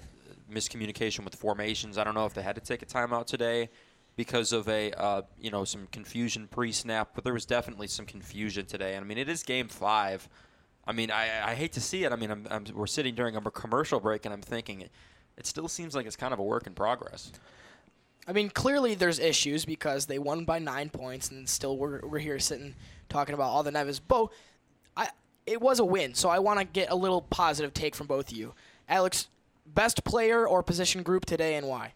miscommunication 0.51 1.25
with 1.25 1.35
formations. 1.35 1.99
I 1.99 2.05
don't 2.05 2.15
know 2.15 2.27
if 2.27 2.35
they 2.35 2.43
had 2.43 2.55
to 2.57 2.61
take 2.61 2.83
a 2.83 2.87
timeout 2.87 3.27
today 3.27 3.69
because 4.17 4.53
of 4.53 4.69
a 4.69 4.93
uh, 4.93 5.23
you 5.39 5.51
know 5.51 5.65
some 5.65 5.87
confusion 5.91 6.49
pre-snap, 6.49 7.11
but 7.15 7.25
there 7.25 7.33
was 7.33 7.47
definitely 7.47 7.87
some 7.87 8.07
confusion 8.07 8.67
today. 8.67 8.95
And 8.95 9.05
I 9.05 9.09
mean, 9.09 9.19
it 9.19 9.29
is 9.29 9.43
game 9.43 9.69
five. 9.69 10.29
I 10.87 10.93
mean, 10.93 11.11
I, 11.11 11.51
I 11.51 11.55
hate 11.55 11.73
to 11.73 11.81
see 11.81 12.05
it. 12.05 12.13
I 12.13 12.17
mean, 12.17 12.31
I'm, 12.31 12.47
I'm, 12.51 12.65
we're 12.75 12.89
sitting 12.89 13.15
during 13.15 13.37
a 13.37 13.41
commercial 13.41 14.01
break, 14.01 14.25
and 14.25 14.35
I'm 14.35 14.43
thinking 14.43 14.81
it, 14.81 14.91
it 15.37 15.47
still 15.47 15.69
seems 15.69 15.95
like 15.95 16.07
it's 16.07 16.17
kind 16.17 16.33
of 16.33 16.41
a 16.41 16.43
work 16.43 16.67
in 16.67 16.75
progress. 16.75 17.31
I 18.27 18.33
mean, 18.33 18.51
clearly 18.51 18.95
there's 18.95 19.19
issues 19.19 19.65
because 19.65 20.07
they 20.07 20.19
won 20.19 20.45
by 20.45 20.59
nine 20.59 20.91
points, 20.91 21.31
and 21.31 21.49
still 21.49 21.77
we're, 21.77 22.01
we're 22.07 22.19
here 22.19 22.39
sitting 22.39 22.75
talking 23.09 23.35
about 23.35 23.51
all 23.51 23.63
the 23.63 23.71
Nevis. 23.71 23.99
Bo, 23.99 24.31
I 24.97 25.09
it 25.47 25.61
was 25.61 25.81
a 25.81 25.85
win, 25.85 26.15
so 26.15 26.29
I 26.29 26.39
want 26.39 26.61
to 26.61 26.65
get 26.65 26.91
a 26.91 26.95
little 26.95 27.23
positive 27.23 27.75
take 27.75 27.95
from 27.95 28.07
both 28.07 28.31
of 28.31 28.37
you. 28.37 28.55
Alex, 28.89 29.29
best 29.67 30.05
player 30.05 30.47
or 30.47 30.63
position 30.63 31.03
group 31.03 31.25
today, 31.25 31.57
and 31.57 31.67
why? 31.67 31.95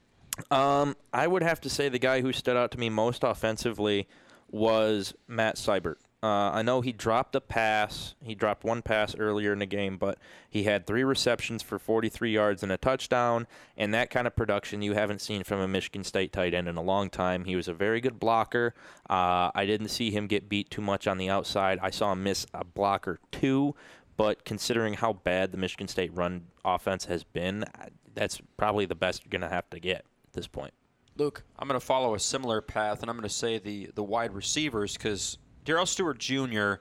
Um, 0.50 0.96
I 1.12 1.26
would 1.26 1.42
have 1.42 1.60
to 1.62 1.70
say 1.70 1.88
the 1.88 1.98
guy 1.98 2.20
who 2.20 2.32
stood 2.32 2.56
out 2.56 2.70
to 2.72 2.78
me 2.78 2.90
most 2.90 3.24
offensively 3.24 4.06
was 4.50 5.14
Matt 5.26 5.56
Seybert. 5.56 5.96
Uh, 6.22 6.50
I 6.50 6.62
know 6.62 6.80
he 6.80 6.92
dropped 6.92 7.36
a 7.36 7.40
pass. 7.40 8.14
He 8.22 8.34
dropped 8.34 8.64
one 8.64 8.82
pass 8.82 9.14
earlier 9.16 9.52
in 9.52 9.58
the 9.58 9.66
game, 9.66 9.96
but 9.96 10.18
he 10.48 10.64
had 10.64 10.86
three 10.86 11.04
receptions 11.04 11.62
for 11.62 11.78
43 11.78 12.32
yards 12.32 12.62
and 12.62 12.72
a 12.72 12.76
touchdown. 12.76 13.46
And 13.76 13.92
that 13.94 14.10
kind 14.10 14.26
of 14.26 14.34
production 14.34 14.82
you 14.82 14.94
haven't 14.94 15.20
seen 15.20 15.44
from 15.44 15.60
a 15.60 15.68
Michigan 15.68 16.04
State 16.04 16.32
tight 16.32 16.54
end 16.54 16.68
in 16.68 16.76
a 16.76 16.82
long 16.82 17.10
time. 17.10 17.44
He 17.44 17.54
was 17.54 17.68
a 17.68 17.74
very 17.74 18.00
good 18.00 18.18
blocker. 18.18 18.74
Uh, 19.08 19.50
I 19.54 19.66
didn't 19.66 19.88
see 19.88 20.10
him 20.10 20.26
get 20.26 20.48
beat 20.48 20.70
too 20.70 20.82
much 20.82 21.06
on 21.06 21.18
the 21.18 21.28
outside. 21.28 21.78
I 21.82 21.90
saw 21.90 22.12
him 22.12 22.22
miss 22.22 22.46
a 22.54 22.64
blocker 22.64 23.20
too, 23.30 23.74
but 24.16 24.44
considering 24.44 24.94
how 24.94 25.12
bad 25.12 25.52
the 25.52 25.58
Michigan 25.58 25.86
State 25.86 26.16
run 26.16 26.46
offense 26.64 27.04
has 27.04 27.24
been, 27.24 27.66
that's 28.14 28.40
probably 28.56 28.86
the 28.86 28.94
best 28.94 29.22
you're 29.24 29.30
going 29.30 29.48
to 29.48 29.54
have 29.54 29.68
to 29.70 29.78
get 29.78 30.04
this 30.36 30.46
point. 30.46 30.72
Luke. 31.16 31.42
I'm 31.58 31.66
going 31.66 31.80
to 31.80 31.84
follow 31.84 32.14
a 32.14 32.20
similar 32.20 32.60
path, 32.60 33.00
and 33.00 33.10
I'm 33.10 33.16
going 33.16 33.28
to 33.28 33.34
say 33.34 33.58
the, 33.58 33.90
the 33.94 34.04
wide 34.04 34.32
receivers 34.32 34.92
because 34.92 35.38
Darrell 35.64 35.86
Stewart 35.86 36.18
Jr., 36.18 36.74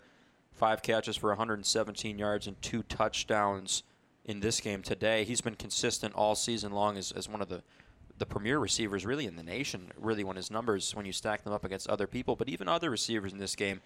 five 0.51 0.81
catches 0.81 1.17
for 1.17 1.29
117 1.29 2.19
yards 2.19 2.47
and 2.47 2.61
two 2.61 2.83
touchdowns 2.83 3.83
in 4.25 4.39
this 4.39 4.59
game 4.59 4.81
today. 4.81 5.23
He's 5.23 5.41
been 5.41 5.55
consistent 5.55 6.13
all 6.13 6.35
season 6.35 6.71
long 6.71 6.97
as, 6.97 7.11
as 7.11 7.29
one 7.29 7.41
of 7.41 7.49
the, 7.49 7.63
the 8.17 8.25
premier 8.25 8.59
receivers 8.59 9.05
really 9.05 9.25
in 9.25 9.35
the 9.35 9.43
nation, 9.43 9.91
really 9.97 10.23
when 10.23 10.35
his 10.35 10.51
numbers, 10.51 10.93
when 10.95 11.05
you 11.05 11.13
stack 11.13 11.43
them 11.43 11.53
up 11.53 11.63
against 11.63 11.89
other 11.89 12.07
people, 12.07 12.35
but 12.35 12.49
even 12.49 12.67
other 12.67 12.89
receivers 12.89 13.31
in 13.31 13.39
this 13.39 13.55
game. 13.55 13.81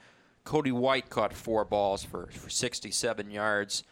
Cody 0.45 0.71
White 0.71 1.09
caught 1.09 1.33
four 1.33 1.65
balls 1.65 2.03
for, 2.03 2.27
for 2.31 2.49
67 2.49 3.29
yards 3.29 3.83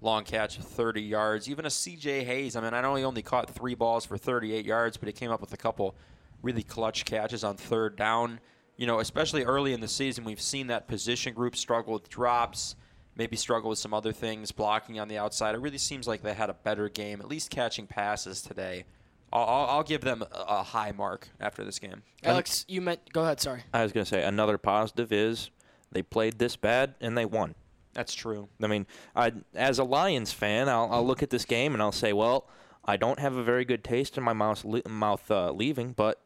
long 0.00 0.24
catch 0.24 0.58
of 0.58 0.64
30 0.64 1.02
yards. 1.02 1.48
Even 1.48 1.64
a 1.64 1.68
CJ 1.68 2.24
Hayes, 2.24 2.56
I 2.56 2.60
mean, 2.60 2.74
I 2.74 2.80
know 2.80 2.94
he 2.94 3.04
only 3.04 3.22
caught 3.22 3.50
three 3.50 3.74
balls 3.74 4.04
for 4.04 4.16
38 4.16 4.64
yards, 4.64 4.96
but 4.96 5.06
he 5.08 5.12
came 5.12 5.30
up 5.30 5.40
with 5.40 5.52
a 5.52 5.56
couple 5.56 5.94
really 6.42 6.62
clutch 6.62 7.04
catches 7.04 7.44
on 7.44 7.56
third 7.56 7.96
down. 7.96 8.40
You 8.76 8.86
know, 8.86 9.00
especially 9.00 9.44
early 9.44 9.74
in 9.74 9.80
the 9.80 9.88
season, 9.88 10.24
we've 10.24 10.40
seen 10.40 10.68
that 10.68 10.88
position 10.88 11.34
group 11.34 11.54
struggle 11.54 11.92
with 11.92 12.08
drops, 12.08 12.76
maybe 13.14 13.36
struggle 13.36 13.68
with 13.68 13.78
some 13.78 13.92
other 13.92 14.12
things, 14.12 14.52
blocking 14.52 14.98
on 14.98 15.08
the 15.08 15.18
outside. 15.18 15.54
It 15.54 15.60
really 15.60 15.78
seems 15.78 16.08
like 16.08 16.22
they 16.22 16.32
had 16.32 16.48
a 16.48 16.54
better 16.54 16.88
game, 16.88 17.20
at 17.20 17.28
least 17.28 17.50
catching 17.50 17.86
passes 17.86 18.40
today. 18.40 18.84
I'll, 19.32 19.44
I'll, 19.44 19.66
I'll 19.66 19.82
give 19.82 20.00
them 20.00 20.22
a, 20.22 20.44
a 20.48 20.62
high 20.62 20.92
mark 20.92 21.28
after 21.40 21.62
this 21.62 21.78
game. 21.78 22.02
Alex, 22.24 22.64
you 22.68 22.80
meant. 22.80 23.00
Go 23.12 23.22
ahead. 23.22 23.38
Sorry. 23.40 23.62
I 23.72 23.82
was 23.82 23.92
going 23.92 24.04
to 24.04 24.08
say 24.08 24.24
another 24.24 24.56
positive 24.56 25.12
is 25.12 25.50
they 25.92 26.02
played 26.02 26.38
this 26.38 26.56
bad 26.56 26.94
and 27.00 27.16
they 27.16 27.26
won. 27.26 27.54
That's 27.92 28.14
true. 28.14 28.48
I 28.62 28.66
mean, 28.66 28.86
I, 29.16 29.32
as 29.54 29.78
a 29.78 29.84
Lions 29.84 30.32
fan, 30.32 30.68
I'll, 30.68 30.88
I'll 30.92 31.06
look 31.06 31.22
at 31.22 31.30
this 31.30 31.44
game 31.44 31.74
and 31.74 31.82
I'll 31.82 31.92
say, 31.92 32.12
well, 32.12 32.48
I 32.84 32.96
don't 32.96 33.18
have 33.18 33.36
a 33.36 33.42
very 33.42 33.64
good 33.64 33.84
taste 33.84 34.16
in 34.16 34.24
my 34.24 34.32
mouth, 34.32 34.64
le- 34.64 34.88
mouth 34.88 35.30
uh, 35.30 35.50
leaving, 35.52 35.92
but 35.92 36.20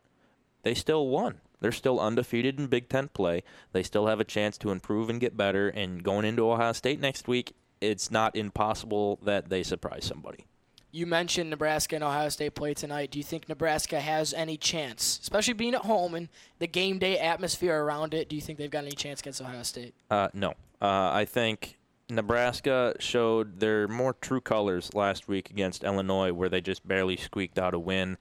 they 0.62 0.75
still 0.75 1.09
won. 1.09 1.40
They're 1.61 1.73
still 1.73 1.99
undefeated 1.99 2.59
in 2.59 2.66
Big 2.66 2.88
Ten 2.88 3.09
play. 3.09 3.42
They 3.73 3.83
still 3.83 4.06
have 4.06 4.21
a 4.21 4.25
chance 4.25 4.59
to 4.59 4.71
improve 4.71 5.09
and 5.09 5.21
get 5.21 5.37
better. 5.37 5.68
And 5.68 6.02
going 6.02 6.26
into 6.26 6.50
Ohio 6.50 6.73
State 6.73 7.00
next 7.00 7.26
week, 7.26 7.54
it's 7.80 8.11
not 8.11 8.37
impossible 8.37 9.18
that 9.23 9.49
they 9.49 9.62
surprise 9.62 10.04
somebody. 10.04 10.47
You 10.90 11.06
mentioned 11.06 11.50
Nebraska 11.50 11.97
and 11.97 12.04
Ohio 12.04 12.28
State 12.28 12.54
play 12.54 12.73
tonight. 12.73 13.11
Do 13.11 13.18
you 13.18 13.25
think 13.25 13.49
Nebraska 13.49 14.00
has 14.00 14.33
any 14.33 14.56
chance, 14.56 15.18
especially 15.23 15.54
being 15.54 15.75
at 15.75 15.80
home 15.80 16.14
and 16.14 16.28
the 16.61 16.68
game 16.68 16.99
day 16.99 17.18
atmosphere 17.18 17.83
around 17.83 18.14
it? 18.14 18.28
Do 18.28 18.37
you 18.37 18.42
think 18.42 18.59
they've 18.59 18.71
got 18.71 18.85
any 18.85 18.94
chance 18.94 19.21
against 19.21 19.40
Ohio 19.40 19.64
State? 19.64 19.94
Uh, 20.09 20.28
no. 20.35 20.54
Uh, 20.85 21.11
I 21.14 21.25
think 21.25 21.79
Nebraska 22.11 22.95
showed 22.99 23.59
their 23.59 23.88
more 23.88 24.12
true 24.12 24.43
colors 24.43 24.93
last 24.93 25.29
week 25.29 25.49
against 25.49 25.83
Illinois, 25.83 26.31
where 26.31 26.50
they 26.50 26.61
just 26.61 26.87
barely 26.87 27.17
squeaked 27.17 27.59
out 27.59 27.73
a 27.73 27.79
win. 27.79 28.19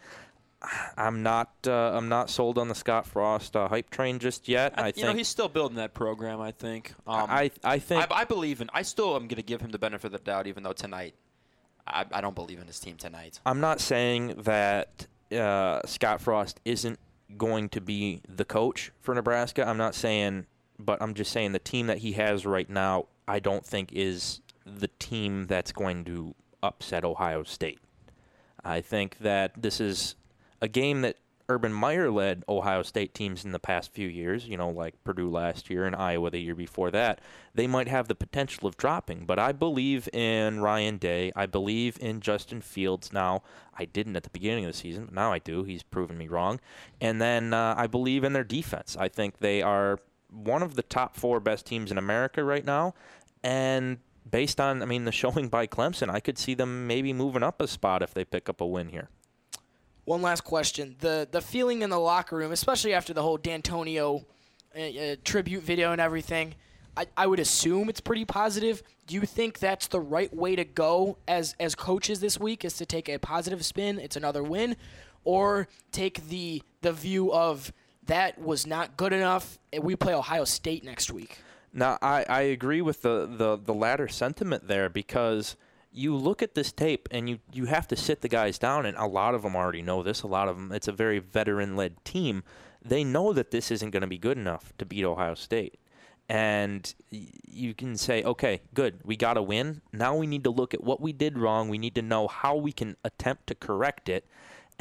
I'm 0.95 1.23
not. 1.23 1.51
Uh, 1.67 1.91
I'm 1.93 2.07
not 2.07 2.29
sold 2.29 2.57
on 2.57 2.69
the 2.69 2.75
Scott 2.75 3.05
Frost 3.05 3.57
uh, 3.57 3.67
hype 3.67 3.89
train 3.89 4.17
just 4.19 4.47
yet. 4.47 4.73
I, 4.77 4.81
I, 4.81 4.87
you 4.87 4.93
think. 4.93 5.07
know, 5.07 5.13
he's 5.13 5.27
still 5.27 5.49
building 5.49 5.75
that 5.75 5.93
program. 5.93 6.39
I 6.39 6.51
think. 6.51 6.93
Um, 7.05 7.25
I. 7.29 7.51
I 7.65 7.79
think. 7.79 8.09
I, 8.09 8.21
I 8.21 8.23
believe 8.23 8.61
in. 8.61 8.69
I 8.73 8.83
still 8.83 9.17
am 9.17 9.23
going 9.23 9.35
to 9.35 9.43
give 9.43 9.59
him 9.59 9.71
the 9.71 9.79
benefit 9.79 10.05
of 10.05 10.13
the 10.13 10.19
doubt, 10.19 10.47
even 10.47 10.63
though 10.63 10.71
tonight, 10.71 11.15
I, 11.85 12.05
I 12.13 12.21
don't 12.21 12.35
believe 12.35 12.61
in 12.61 12.67
his 12.67 12.79
team 12.79 12.95
tonight. 12.95 13.41
I'm 13.45 13.59
not 13.59 13.81
saying 13.81 14.35
that 14.43 15.07
uh, 15.33 15.81
Scott 15.85 16.21
Frost 16.21 16.61
isn't 16.63 16.97
going 17.37 17.67
to 17.69 17.81
be 17.81 18.21
the 18.29 18.45
coach 18.45 18.93
for 19.01 19.13
Nebraska. 19.13 19.67
I'm 19.67 19.77
not 19.77 19.95
saying, 19.95 20.45
but 20.85 21.01
I'm 21.01 21.13
just 21.13 21.31
saying 21.31 21.51
the 21.51 21.59
team 21.59 21.87
that 21.87 21.99
he 21.99 22.13
has 22.13 22.45
right 22.45 22.69
now, 22.69 23.07
I 23.27 23.39
don't 23.39 23.65
think 23.65 23.91
is 23.91 24.41
the 24.65 24.89
team 24.99 25.47
that's 25.47 25.71
going 25.71 26.05
to 26.05 26.35
upset 26.61 27.03
Ohio 27.03 27.43
State. 27.43 27.79
I 28.63 28.81
think 28.81 29.17
that 29.19 29.61
this 29.61 29.81
is 29.81 30.15
a 30.61 30.67
game 30.67 31.01
that 31.01 31.17
Urban 31.49 31.73
Meyer 31.73 32.09
led 32.09 32.43
Ohio 32.47 32.83
State 32.83 33.13
teams 33.13 33.43
in 33.43 33.51
the 33.51 33.59
past 33.59 33.91
few 33.91 34.07
years, 34.07 34.47
you 34.47 34.55
know, 34.55 34.69
like 34.69 35.03
Purdue 35.03 35.29
last 35.29 35.69
year 35.69 35.85
and 35.85 35.95
Iowa 35.95 36.29
the 36.29 36.39
year 36.39 36.55
before 36.55 36.89
that, 36.91 37.19
they 37.53 37.67
might 37.67 37.89
have 37.89 38.07
the 38.07 38.15
potential 38.15 38.67
of 38.67 38.77
dropping. 38.77 39.25
But 39.25 39.39
I 39.39 39.51
believe 39.51 40.07
in 40.13 40.61
Ryan 40.61 40.97
Day. 40.97 41.33
I 41.35 41.45
believe 41.45 41.97
in 41.99 42.21
Justin 42.21 42.61
Fields 42.61 43.11
now. 43.11 43.43
I 43.77 43.85
didn't 43.85 44.15
at 44.15 44.23
the 44.23 44.29
beginning 44.29 44.65
of 44.65 44.71
the 44.71 44.77
season, 44.77 45.05
but 45.05 45.13
now 45.13 45.33
I 45.33 45.39
do. 45.39 45.63
He's 45.63 45.83
proven 45.83 46.17
me 46.17 46.29
wrong. 46.29 46.61
And 47.01 47.21
then 47.21 47.53
uh, 47.53 47.75
I 47.77 47.87
believe 47.87 48.23
in 48.23 48.31
their 48.31 48.45
defense. 48.45 48.95
I 48.97 49.09
think 49.09 49.39
they 49.39 49.61
are 49.61 49.99
one 50.33 50.63
of 50.63 50.75
the 50.75 50.83
top 50.83 51.15
four 51.15 51.39
best 51.39 51.65
teams 51.65 51.91
in 51.91 51.97
America 51.97 52.43
right 52.43 52.65
now. 52.65 52.93
And 53.43 53.99
based 54.29 54.59
on, 54.59 54.81
I 54.81 54.85
mean, 54.85 55.05
the 55.05 55.11
showing 55.11 55.49
by 55.49 55.67
Clemson, 55.67 56.09
I 56.09 56.19
could 56.19 56.37
see 56.37 56.53
them 56.53 56.87
maybe 56.87 57.13
moving 57.13 57.43
up 57.43 57.61
a 57.61 57.67
spot 57.67 58.01
if 58.01 58.13
they 58.13 58.25
pick 58.25 58.49
up 58.49 58.61
a 58.61 58.65
win 58.65 58.89
here. 58.89 59.09
One 60.05 60.21
last 60.21 60.41
question: 60.41 60.95
the 60.99 61.27
the 61.31 61.41
feeling 61.41 61.81
in 61.81 61.89
the 61.89 61.99
locker 61.99 62.35
room, 62.35 62.51
especially 62.51 62.93
after 62.93 63.13
the 63.13 63.21
whole 63.21 63.37
Dantonio 63.37 64.25
uh, 64.75 64.79
uh, 64.79 65.15
tribute 65.23 65.63
video 65.63 65.91
and 65.91 66.01
everything. 66.01 66.55
I, 66.95 67.07
I 67.17 67.25
would 67.25 67.39
assume 67.39 67.89
it's 67.89 68.01
pretty 68.01 68.25
positive. 68.25 68.83
Do 69.07 69.15
you 69.15 69.21
think 69.21 69.57
that's 69.57 69.87
the 69.87 69.99
right 69.99 70.31
way 70.33 70.55
to 70.55 70.63
go 70.63 71.17
as 71.27 71.55
as 71.59 71.73
coaches 71.73 72.19
this 72.19 72.39
week? 72.39 72.65
Is 72.65 72.75
to 72.77 72.85
take 72.85 73.09
a 73.09 73.17
positive 73.17 73.65
spin? 73.65 73.97
It's 73.97 74.15
another 74.15 74.43
win, 74.43 74.75
or 75.23 75.67
take 75.91 76.27
the 76.27 76.61
the 76.81 76.91
view 76.91 77.31
of 77.33 77.71
that 78.05 78.39
was 78.39 78.67
not 78.67 78.97
good 78.97 79.13
enough. 79.13 79.59
and 79.71 79.83
We 79.83 79.95
play 79.95 80.13
Ohio 80.13 80.45
State 80.45 80.83
next 80.83 81.11
week. 81.11 81.39
Now, 81.73 81.97
I, 82.01 82.25
I 82.29 82.41
agree 82.41 82.81
with 82.81 83.01
the, 83.01 83.25
the, 83.25 83.57
the 83.57 83.73
latter 83.73 84.07
sentiment 84.07 84.67
there 84.67 84.89
because 84.89 85.55
you 85.91 86.15
look 86.15 86.43
at 86.43 86.55
this 86.55 86.71
tape 86.71 87.07
and 87.11 87.29
you, 87.29 87.39
you 87.51 87.65
have 87.65 87.87
to 87.87 87.95
sit 87.95 88.21
the 88.21 88.29
guys 88.29 88.59
down, 88.59 88.85
and 88.85 88.97
a 88.97 89.05
lot 89.07 89.33
of 89.33 89.41
them 89.41 89.55
already 89.55 89.81
know 89.81 90.03
this. 90.03 90.21
A 90.21 90.27
lot 90.27 90.47
of 90.47 90.55
them, 90.55 90.71
it's 90.71 90.87
a 90.87 90.91
very 90.91 91.19
veteran 91.19 91.75
led 91.75 92.03
team. 92.05 92.43
They 92.83 93.03
know 93.03 93.33
that 93.33 93.51
this 93.51 93.71
isn't 93.71 93.91
going 93.91 94.01
to 94.01 94.07
be 94.07 94.17
good 94.17 94.37
enough 94.37 94.73
to 94.77 94.85
beat 94.85 95.03
Ohio 95.03 95.35
State. 95.35 95.79
And 96.29 96.93
you 97.09 97.73
can 97.73 97.97
say, 97.97 98.23
okay, 98.23 98.61
good, 98.73 98.99
we 99.03 99.15
got 99.17 99.33
to 99.33 99.41
win. 99.41 99.81
Now 99.91 100.15
we 100.15 100.25
need 100.25 100.43
to 100.45 100.49
look 100.49 100.73
at 100.73 100.83
what 100.83 101.01
we 101.01 101.11
did 101.11 101.37
wrong. 101.37 101.69
We 101.69 101.77
need 101.77 101.95
to 101.95 102.01
know 102.01 102.27
how 102.27 102.55
we 102.55 102.71
can 102.71 102.95
attempt 103.03 103.47
to 103.47 103.55
correct 103.55 104.09
it. 104.09 104.25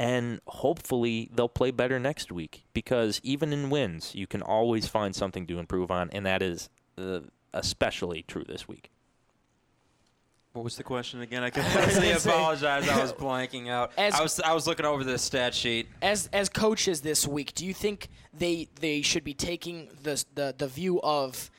And 0.03 0.41
hopefully 0.47 1.29
they'll 1.33 1.47
play 1.47 1.71
better 1.71 1.97
next 1.97 2.29
week 2.29 2.65
because 2.73 3.21
even 3.23 3.53
in 3.53 3.69
wins, 3.69 4.13
you 4.13 4.27
can 4.27 4.41
always 4.41 4.85
find 4.85 5.15
something 5.15 5.47
to 5.47 5.59
improve 5.59 5.91
on, 5.91 6.09
and 6.11 6.25
that 6.25 6.41
is 6.41 6.69
uh, 6.97 7.21
especially 7.53 8.23
true 8.23 8.43
this 8.45 8.67
week. 8.67 8.91
What 10.51 10.65
was 10.65 10.75
the 10.75 10.83
question 10.83 11.21
again? 11.21 11.41
I 11.41 11.49
can 11.51 11.63
honestly 11.77 12.11
apologize. 12.11 12.89
I 12.89 13.01
was 13.01 13.13
blanking 13.13 13.69
out. 13.69 13.93
As- 13.97 14.13
I 14.13 14.21
was 14.21 14.41
I 14.41 14.51
was 14.51 14.67
looking 14.67 14.85
over 14.85 15.05
the 15.05 15.17
stat 15.17 15.55
sheet. 15.55 15.87
as 16.01 16.27
as 16.33 16.49
coaches 16.49 16.99
this 16.99 17.25
week, 17.25 17.53
do 17.53 17.65
you 17.65 17.73
think 17.73 18.09
they 18.33 18.67
they 18.81 19.03
should 19.03 19.23
be 19.23 19.33
taking 19.33 19.87
the 20.03 20.21
the 20.35 20.53
the 20.57 20.67
view 20.67 21.01
of 21.01 21.49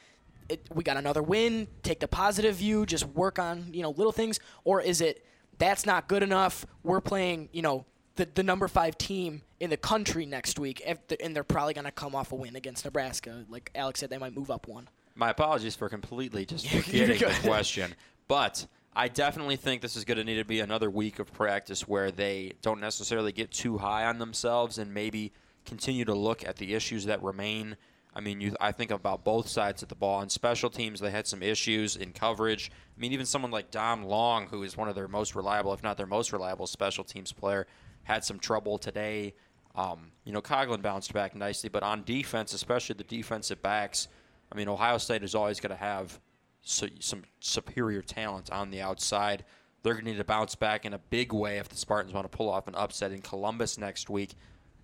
it, 0.51 0.69
we 0.75 0.85
got 0.85 0.99
another 0.99 1.23
win, 1.23 1.67
take 1.83 2.01
the 2.01 2.09
positive 2.09 2.57
view, 2.57 2.85
just 2.85 3.07
work 3.07 3.39
on 3.39 3.73
you 3.73 3.81
know 3.81 3.91
little 3.93 4.13
things, 4.13 4.39
or 4.65 4.83
is 4.83 5.01
it 5.01 5.25
that's 5.57 5.87
not 5.87 6.09
good 6.09 6.23
enough? 6.23 6.67
We're 6.83 7.01
playing 7.01 7.49
you 7.51 7.63
know 7.63 7.87
the 8.17 8.29
the 8.35 8.43
number 8.43 8.69
five 8.69 8.97
team 8.99 9.43
in 9.61 9.71
the 9.71 9.77
country 9.77 10.27
next 10.27 10.59
week, 10.59 10.83
the- 11.09 11.21
and 11.23 11.35
they're 11.35 11.45
probably 11.45 11.75
gonna 11.75 11.91
come 11.93 12.15
off 12.15 12.33
a 12.33 12.35
win 12.37 12.57
against 12.57 12.85
Nebraska. 12.85 13.45
Like 13.49 13.71
Alex 13.75 14.01
said, 14.01 14.11
they 14.11 14.19
might 14.19 14.35
move 14.35 14.51
up 14.51 14.69
one. 14.69 14.89
My 15.15 15.31
apologies 15.31 15.77
for 15.77 15.89
completely 15.89 16.45
just 16.45 16.69
forgetting 16.69 17.19
the 17.19 17.39
question. 17.43 17.95
But 18.27 18.67
I 18.97 19.09
definitely 19.09 19.57
think 19.57 19.83
this 19.83 19.97
is 19.97 20.05
going 20.05 20.19
to 20.19 20.25
need 20.25 20.37
to 20.37 20.45
be 20.45 20.61
another 20.61 20.89
week 20.91 21.19
of 21.19 21.33
practice 21.33 21.87
where 21.87 22.11
they 22.11 22.53
don't 22.63 22.81
necessarily 22.81 23.33
get 23.33 23.51
too 23.51 23.79
high 23.79 24.05
on 24.07 24.19
themselves 24.19 24.79
and 24.79 24.95
maybe 24.95 25.33
continue 25.67 26.05
to 26.05 26.15
look 26.15 26.47
at 26.47 26.57
the 26.57 26.75
issues 26.75 27.05
that 27.07 27.23
remain. 27.23 27.77
I 28.15 28.21
mean, 28.21 28.41
you, 28.41 28.55
I 28.61 28.71
think 28.71 28.93
about 28.93 29.25
both 29.25 29.49
sides 29.49 29.83
of 29.83 29.89
the 29.89 29.97
ball. 29.97 30.21
On 30.21 30.29
special 30.29 30.71
teams, 30.71 31.01
they 31.01 31.11
had 31.11 31.27
some 31.27 31.43
issues 31.43 31.97
in 31.97 32.13
coverage. 32.13 32.71
I 32.97 33.01
mean, 33.01 33.13
even 33.13 33.27
someone 33.27 33.51
like 33.51 33.73
Dom 33.73 34.05
Long, 34.05 34.47
who 34.47 34.63
is 34.63 34.77
one 34.77 34.89
of 34.89 34.95
their 34.95 35.09
most 35.09 35.35
reliable, 35.35 35.73
if 35.75 35.83
not 35.83 35.97
their 35.97 36.07
most 36.07 36.33
reliable 36.33 36.69
special 36.69 37.03
teams 37.03 37.33
player, 37.33 37.67
had 38.05 38.25
some 38.25 38.39
trouble 38.39 38.79
today. 38.79 39.35
Um, 39.75 40.13
you 40.25 40.33
know, 40.33 40.41
Coghlin 40.41 40.83
bounced 40.83 41.13
back 41.13 41.35
nicely, 41.35 41.69
but 41.69 41.83
on 41.83 42.05
defense, 42.05 42.53
especially 42.53 42.95
the 42.95 43.05
defensive 43.05 43.61
backs, 43.61 44.09
I 44.53 44.57
mean, 44.57 44.69
Ohio 44.69 44.99
State 44.99 45.25
is 45.25 45.35
always 45.35 45.59
going 45.59 45.71
to 45.71 45.77
have 45.77 46.21
so, 46.61 46.87
some 47.01 47.25
superior 47.41 48.03
talent 48.03 48.51
on 48.51 48.71
the 48.71 48.81
outside. 48.81 49.45
They're 49.83 49.95
going 49.95 50.05
to 50.05 50.13
need 50.13 50.19
to 50.19 50.25
bounce 50.25 50.55
back 50.55 50.85
in 50.85 50.95
a 50.95 50.99
big 50.99 51.33
way 51.33 51.59
if 51.59 51.69
the 51.69 51.77
Spartans 51.77 52.15
want 52.15 52.31
to 52.31 52.35
pull 52.35 52.49
off 52.49 52.69
an 52.69 52.75
upset 52.75 53.13
in 53.13 53.21
Columbus 53.21 53.77
next 53.77 54.09
week. 54.09 54.35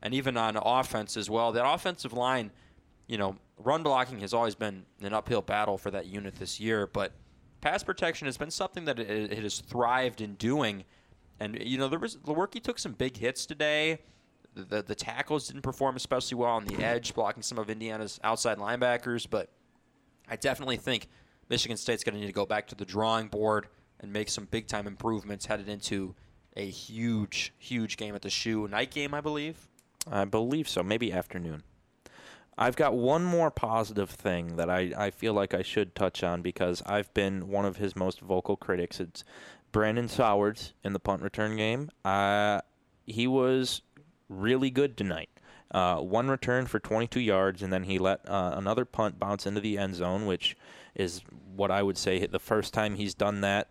And 0.03 0.13
even 0.13 0.37
on 0.37 0.57
offense 0.57 1.17
as 1.17 1.31
well, 1.31 1.53
that 1.53 1.67
offensive 1.67 2.13
line, 2.13 2.51
you 3.07 3.19
know, 3.19 3.37
run 3.59 3.83
blocking 3.83 4.21
has 4.21 4.35
always 4.35 4.55
been 4.55 4.85
an 5.03 5.15
uphill 5.15 5.43
battle 5.43 5.79
for 5.79 5.91
that 5.91 6.07
unit 6.07 6.35
this 6.37 6.59
year, 6.59 6.87
but 6.87 7.13
pass 7.61 7.83
protection 7.83 8.27
has 8.27 8.37
been 8.37 8.51
something 8.51 8.85
that 8.87 8.99
it, 8.99 9.33
it 9.33 9.43
has 9.43 9.61
thrived 9.61 10.21
in 10.21 10.35
doing. 10.35 10.85
And 11.41 11.59
you 11.61 11.79
know, 11.79 11.89
there 11.89 11.99
was 11.99 12.17
Lewerke 12.19 12.63
took 12.63 12.79
some 12.79 12.93
big 12.93 13.17
hits 13.17 13.47
today. 13.47 13.99
The, 14.55 14.65
the 14.65 14.83
the 14.83 14.95
tackles 14.95 15.49
didn't 15.49 15.63
perform 15.63 15.97
especially 15.97 16.37
well 16.37 16.51
on 16.51 16.67
the 16.67 16.85
edge, 16.85 17.15
blocking 17.15 17.43
some 17.43 17.59
of 17.59 17.71
Indiana's 17.71 18.21
outside 18.23 18.59
linebackers. 18.59 19.27
But 19.29 19.49
I 20.29 20.37
definitely 20.37 20.77
think 20.77 21.09
Michigan 21.49 21.77
State's 21.77 22.05
going 22.05 22.15
to 22.15 22.21
need 22.21 22.27
to 22.27 22.33
go 22.33 22.47
back 22.47 22.69
to 22.69 22.75
the 22.75 22.85
drawing 22.85 23.29
board 23.29 23.69
and 23.99 24.13
make 24.13 24.29
some 24.29 24.45
big 24.45 24.67
time 24.67 24.87
improvements 24.87 25.47
headed 25.47 25.69
into 25.69 26.15
a 26.57 26.69
huge, 26.69 27.53
huge 27.59 27.97
game 27.97 28.15
at 28.15 28.23
the 28.23 28.31
shoe 28.31 28.69
night 28.69 28.91
game, 28.91 29.15
I 29.15 29.21
believe. 29.21 29.69
I 30.11 30.25
believe 30.25 30.69
so. 30.69 30.83
Maybe 30.83 31.13
afternoon. 31.13 31.63
I've 32.59 32.77
got 32.77 32.95
one 32.95 33.25
more 33.25 33.51
positive 33.51 34.11
thing 34.11 34.57
that 34.57 34.69
I, 34.69 34.93
I 34.97 35.11
feel 35.11 35.33
like 35.33 35.55
I 35.55 35.63
should 35.63 35.95
touch 35.95 36.23
on 36.23 36.43
because 36.43 36.83
I've 36.85 37.13
been 37.15 37.49
one 37.49 37.65
of 37.65 37.77
his 37.77 37.97
most 37.97 38.21
vocal 38.21 38.57
critics. 38.57 39.01
It's 39.01 39.25
Brandon 39.73 40.09
Sowards 40.09 40.75
in 40.85 40.93
the 40.93 40.99
punt 40.99 41.23
return 41.23 41.57
game. 41.57 41.91
Uh, 42.05 42.61
he 43.07 43.27
was 43.27 43.83
really 44.29 44.71
good 44.71 44.97
tonight. 44.97 45.29
Uh, 45.71 45.97
one 45.97 46.29
return 46.29 46.67
for 46.67 46.81
22 46.81 47.21
yards, 47.21 47.63
and 47.63 47.73
then 47.73 47.85
he 47.85 47.99
let 47.99 48.29
uh, 48.29 48.55
another 48.57 48.85
punt 48.85 49.19
bounce 49.19 49.47
into 49.47 49.61
the 49.61 49.79
end 49.79 49.95
zone, 49.95 50.27
which 50.27 50.57
is 50.97 51.23
what 51.55 51.71
I 51.71 51.83
would 51.83 51.97
say 51.97 52.25
the 52.27 52.41
first 52.41 52.75
time 52.75 52.97
he's 52.97 53.15
done 53.15 53.41
that 53.43 53.69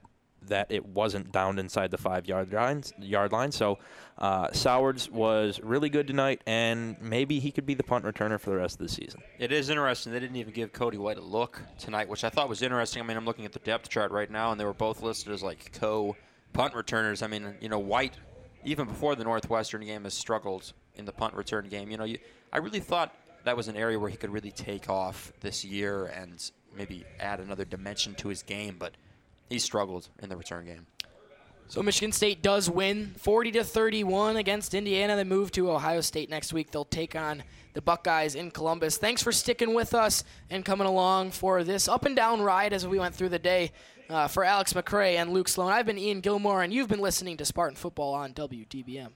that 0.48 0.68
it 0.70 0.86
wasn't 0.86 1.32
down 1.32 1.60
inside 1.60 1.92
the 1.92 1.98
five 1.98 2.28
yard 2.28 2.52
line. 2.54 2.84
Yard 3.00 3.32
line. 3.32 3.52
So 3.52 3.80
uh, 4.18 4.52
Sowards 4.52 5.10
was 5.10 5.60
really 5.62 5.90
good 5.90 6.08
tonight, 6.08 6.42
and 6.46 7.00
maybe 7.02 7.40
he 7.40 7.52
could 7.52 7.66
be 7.66 7.74
the 7.74 7.84
punt 7.84 8.06
returner 8.06 8.40
for 8.40 8.50
the 8.50 8.58
rest 8.58 8.80
of 8.80 8.88
the 8.88 8.94
season. 8.94 9.22
It 9.38 9.52
is 9.52 9.70
interesting. 9.70 10.12
They 10.12 10.20
didn't 10.20 10.36
even 10.36 10.54
give 10.54 10.74
Cody 10.74 10.98
White 10.98 11.18
a 11.18 11.22
look 11.22 11.62
tonight, 11.78 12.10
which 12.10 12.24
I 12.24 12.30
thought 12.30 12.50
was 12.50 12.62
interesting. 12.62 13.02
I 13.02 13.06
mean, 13.06 13.18
I'm 13.18 13.26
looking 13.26 13.46
at 13.46 13.54
the 13.54 13.60
depth 13.60 13.90
chart 13.90 14.12
right 14.12 14.30
now, 14.30 14.52
and 14.52 14.60
they 14.60 14.66
were 14.66 14.74
both 14.74 15.02
listed 15.02 15.34
as 15.34 15.44
like 15.44 15.72
co 15.74 16.16
punt 16.54 16.74
returners. 16.74 17.22
I 17.22 17.28
mean, 17.28 17.56
you 17.62 17.70
know, 17.70 17.80
White, 17.80 18.16
even 18.64 18.88
before 18.88 19.16
the 19.16 19.24
Northwestern 19.24 19.86
game, 19.86 20.04
has 20.04 20.14
struggled 20.14 20.74
in 20.96 21.06
the 21.06 21.14
punt 21.14 21.34
return 21.34 21.68
game. 21.70 21.90
You 21.90 21.98
know, 21.98 22.04
you, 22.06 22.18
I 22.52 22.58
really 22.58 22.80
thought 22.80 23.16
that 23.46 23.56
was 23.56 23.68
an 23.68 23.78
area 23.78 23.98
where 23.98 24.10
he 24.10 24.18
could 24.18 24.32
really 24.32 24.52
take 24.52 24.90
off 24.90 25.32
this 25.40 25.64
year 25.64 26.08
and 26.08 26.52
maybe 26.76 27.06
add 27.20 27.40
another 27.40 27.66
dimension 27.66 28.16
to 28.16 28.28
his 28.28 28.44
game, 28.44 28.76
but 28.78 28.94
he 29.50 29.60
struggled 29.60 30.10
in 30.22 30.30
the 30.30 30.38
return 30.38 30.66
game. 30.66 30.86
So 31.68 31.84
Michigan 31.84 32.12
State 32.12 32.42
does 32.42 32.68
win 32.68 33.14
40 33.18 33.52
to 33.52 33.64
31 33.64 34.38
against 34.38 34.74
Indiana. 34.74 35.16
They 35.16 35.24
move 35.24 35.52
to 35.52 35.70
Ohio 35.72 36.02
State 36.02 36.30
next 36.30 36.52
week. 36.52 36.72
They'll 36.72 36.84
take 36.84 37.16
on 37.16 37.44
the 37.74 37.82
Buckeyes 37.82 38.34
in 38.34 38.50
Columbus. 38.50 38.98
Thanks 38.98 39.22
for 39.22 39.32
sticking 39.32 39.76
with 39.76 39.94
us 39.94 40.24
and 40.50 40.66
coming 40.66 40.88
along 40.88 41.30
for 41.32 41.64
this 41.64 41.88
up 41.88 42.06
and 42.06 42.16
down 42.16 42.42
ride 42.42 42.74
as 42.74 42.88
we 42.88 42.98
went 42.98 43.14
through 43.14 43.30
the 43.30 43.40
day. 43.40 43.72
Uh, 44.10 44.28
for 44.28 44.44
Alex 44.44 44.74
McCray 44.74 45.18
and 45.18 45.32
Luke 45.32 45.48
Sloan, 45.48 45.72
I've 45.72 45.86
been 45.86 46.00
Ian 46.00 46.22
Gilmore, 46.22 46.64
and 46.64 46.74
you've 46.74 46.88
been 46.88 47.00
listening 47.00 47.38
to 47.38 47.46
Spartan 47.46 47.76
Football 47.76 48.16
on 48.16 48.34
WDBM. 48.34 49.10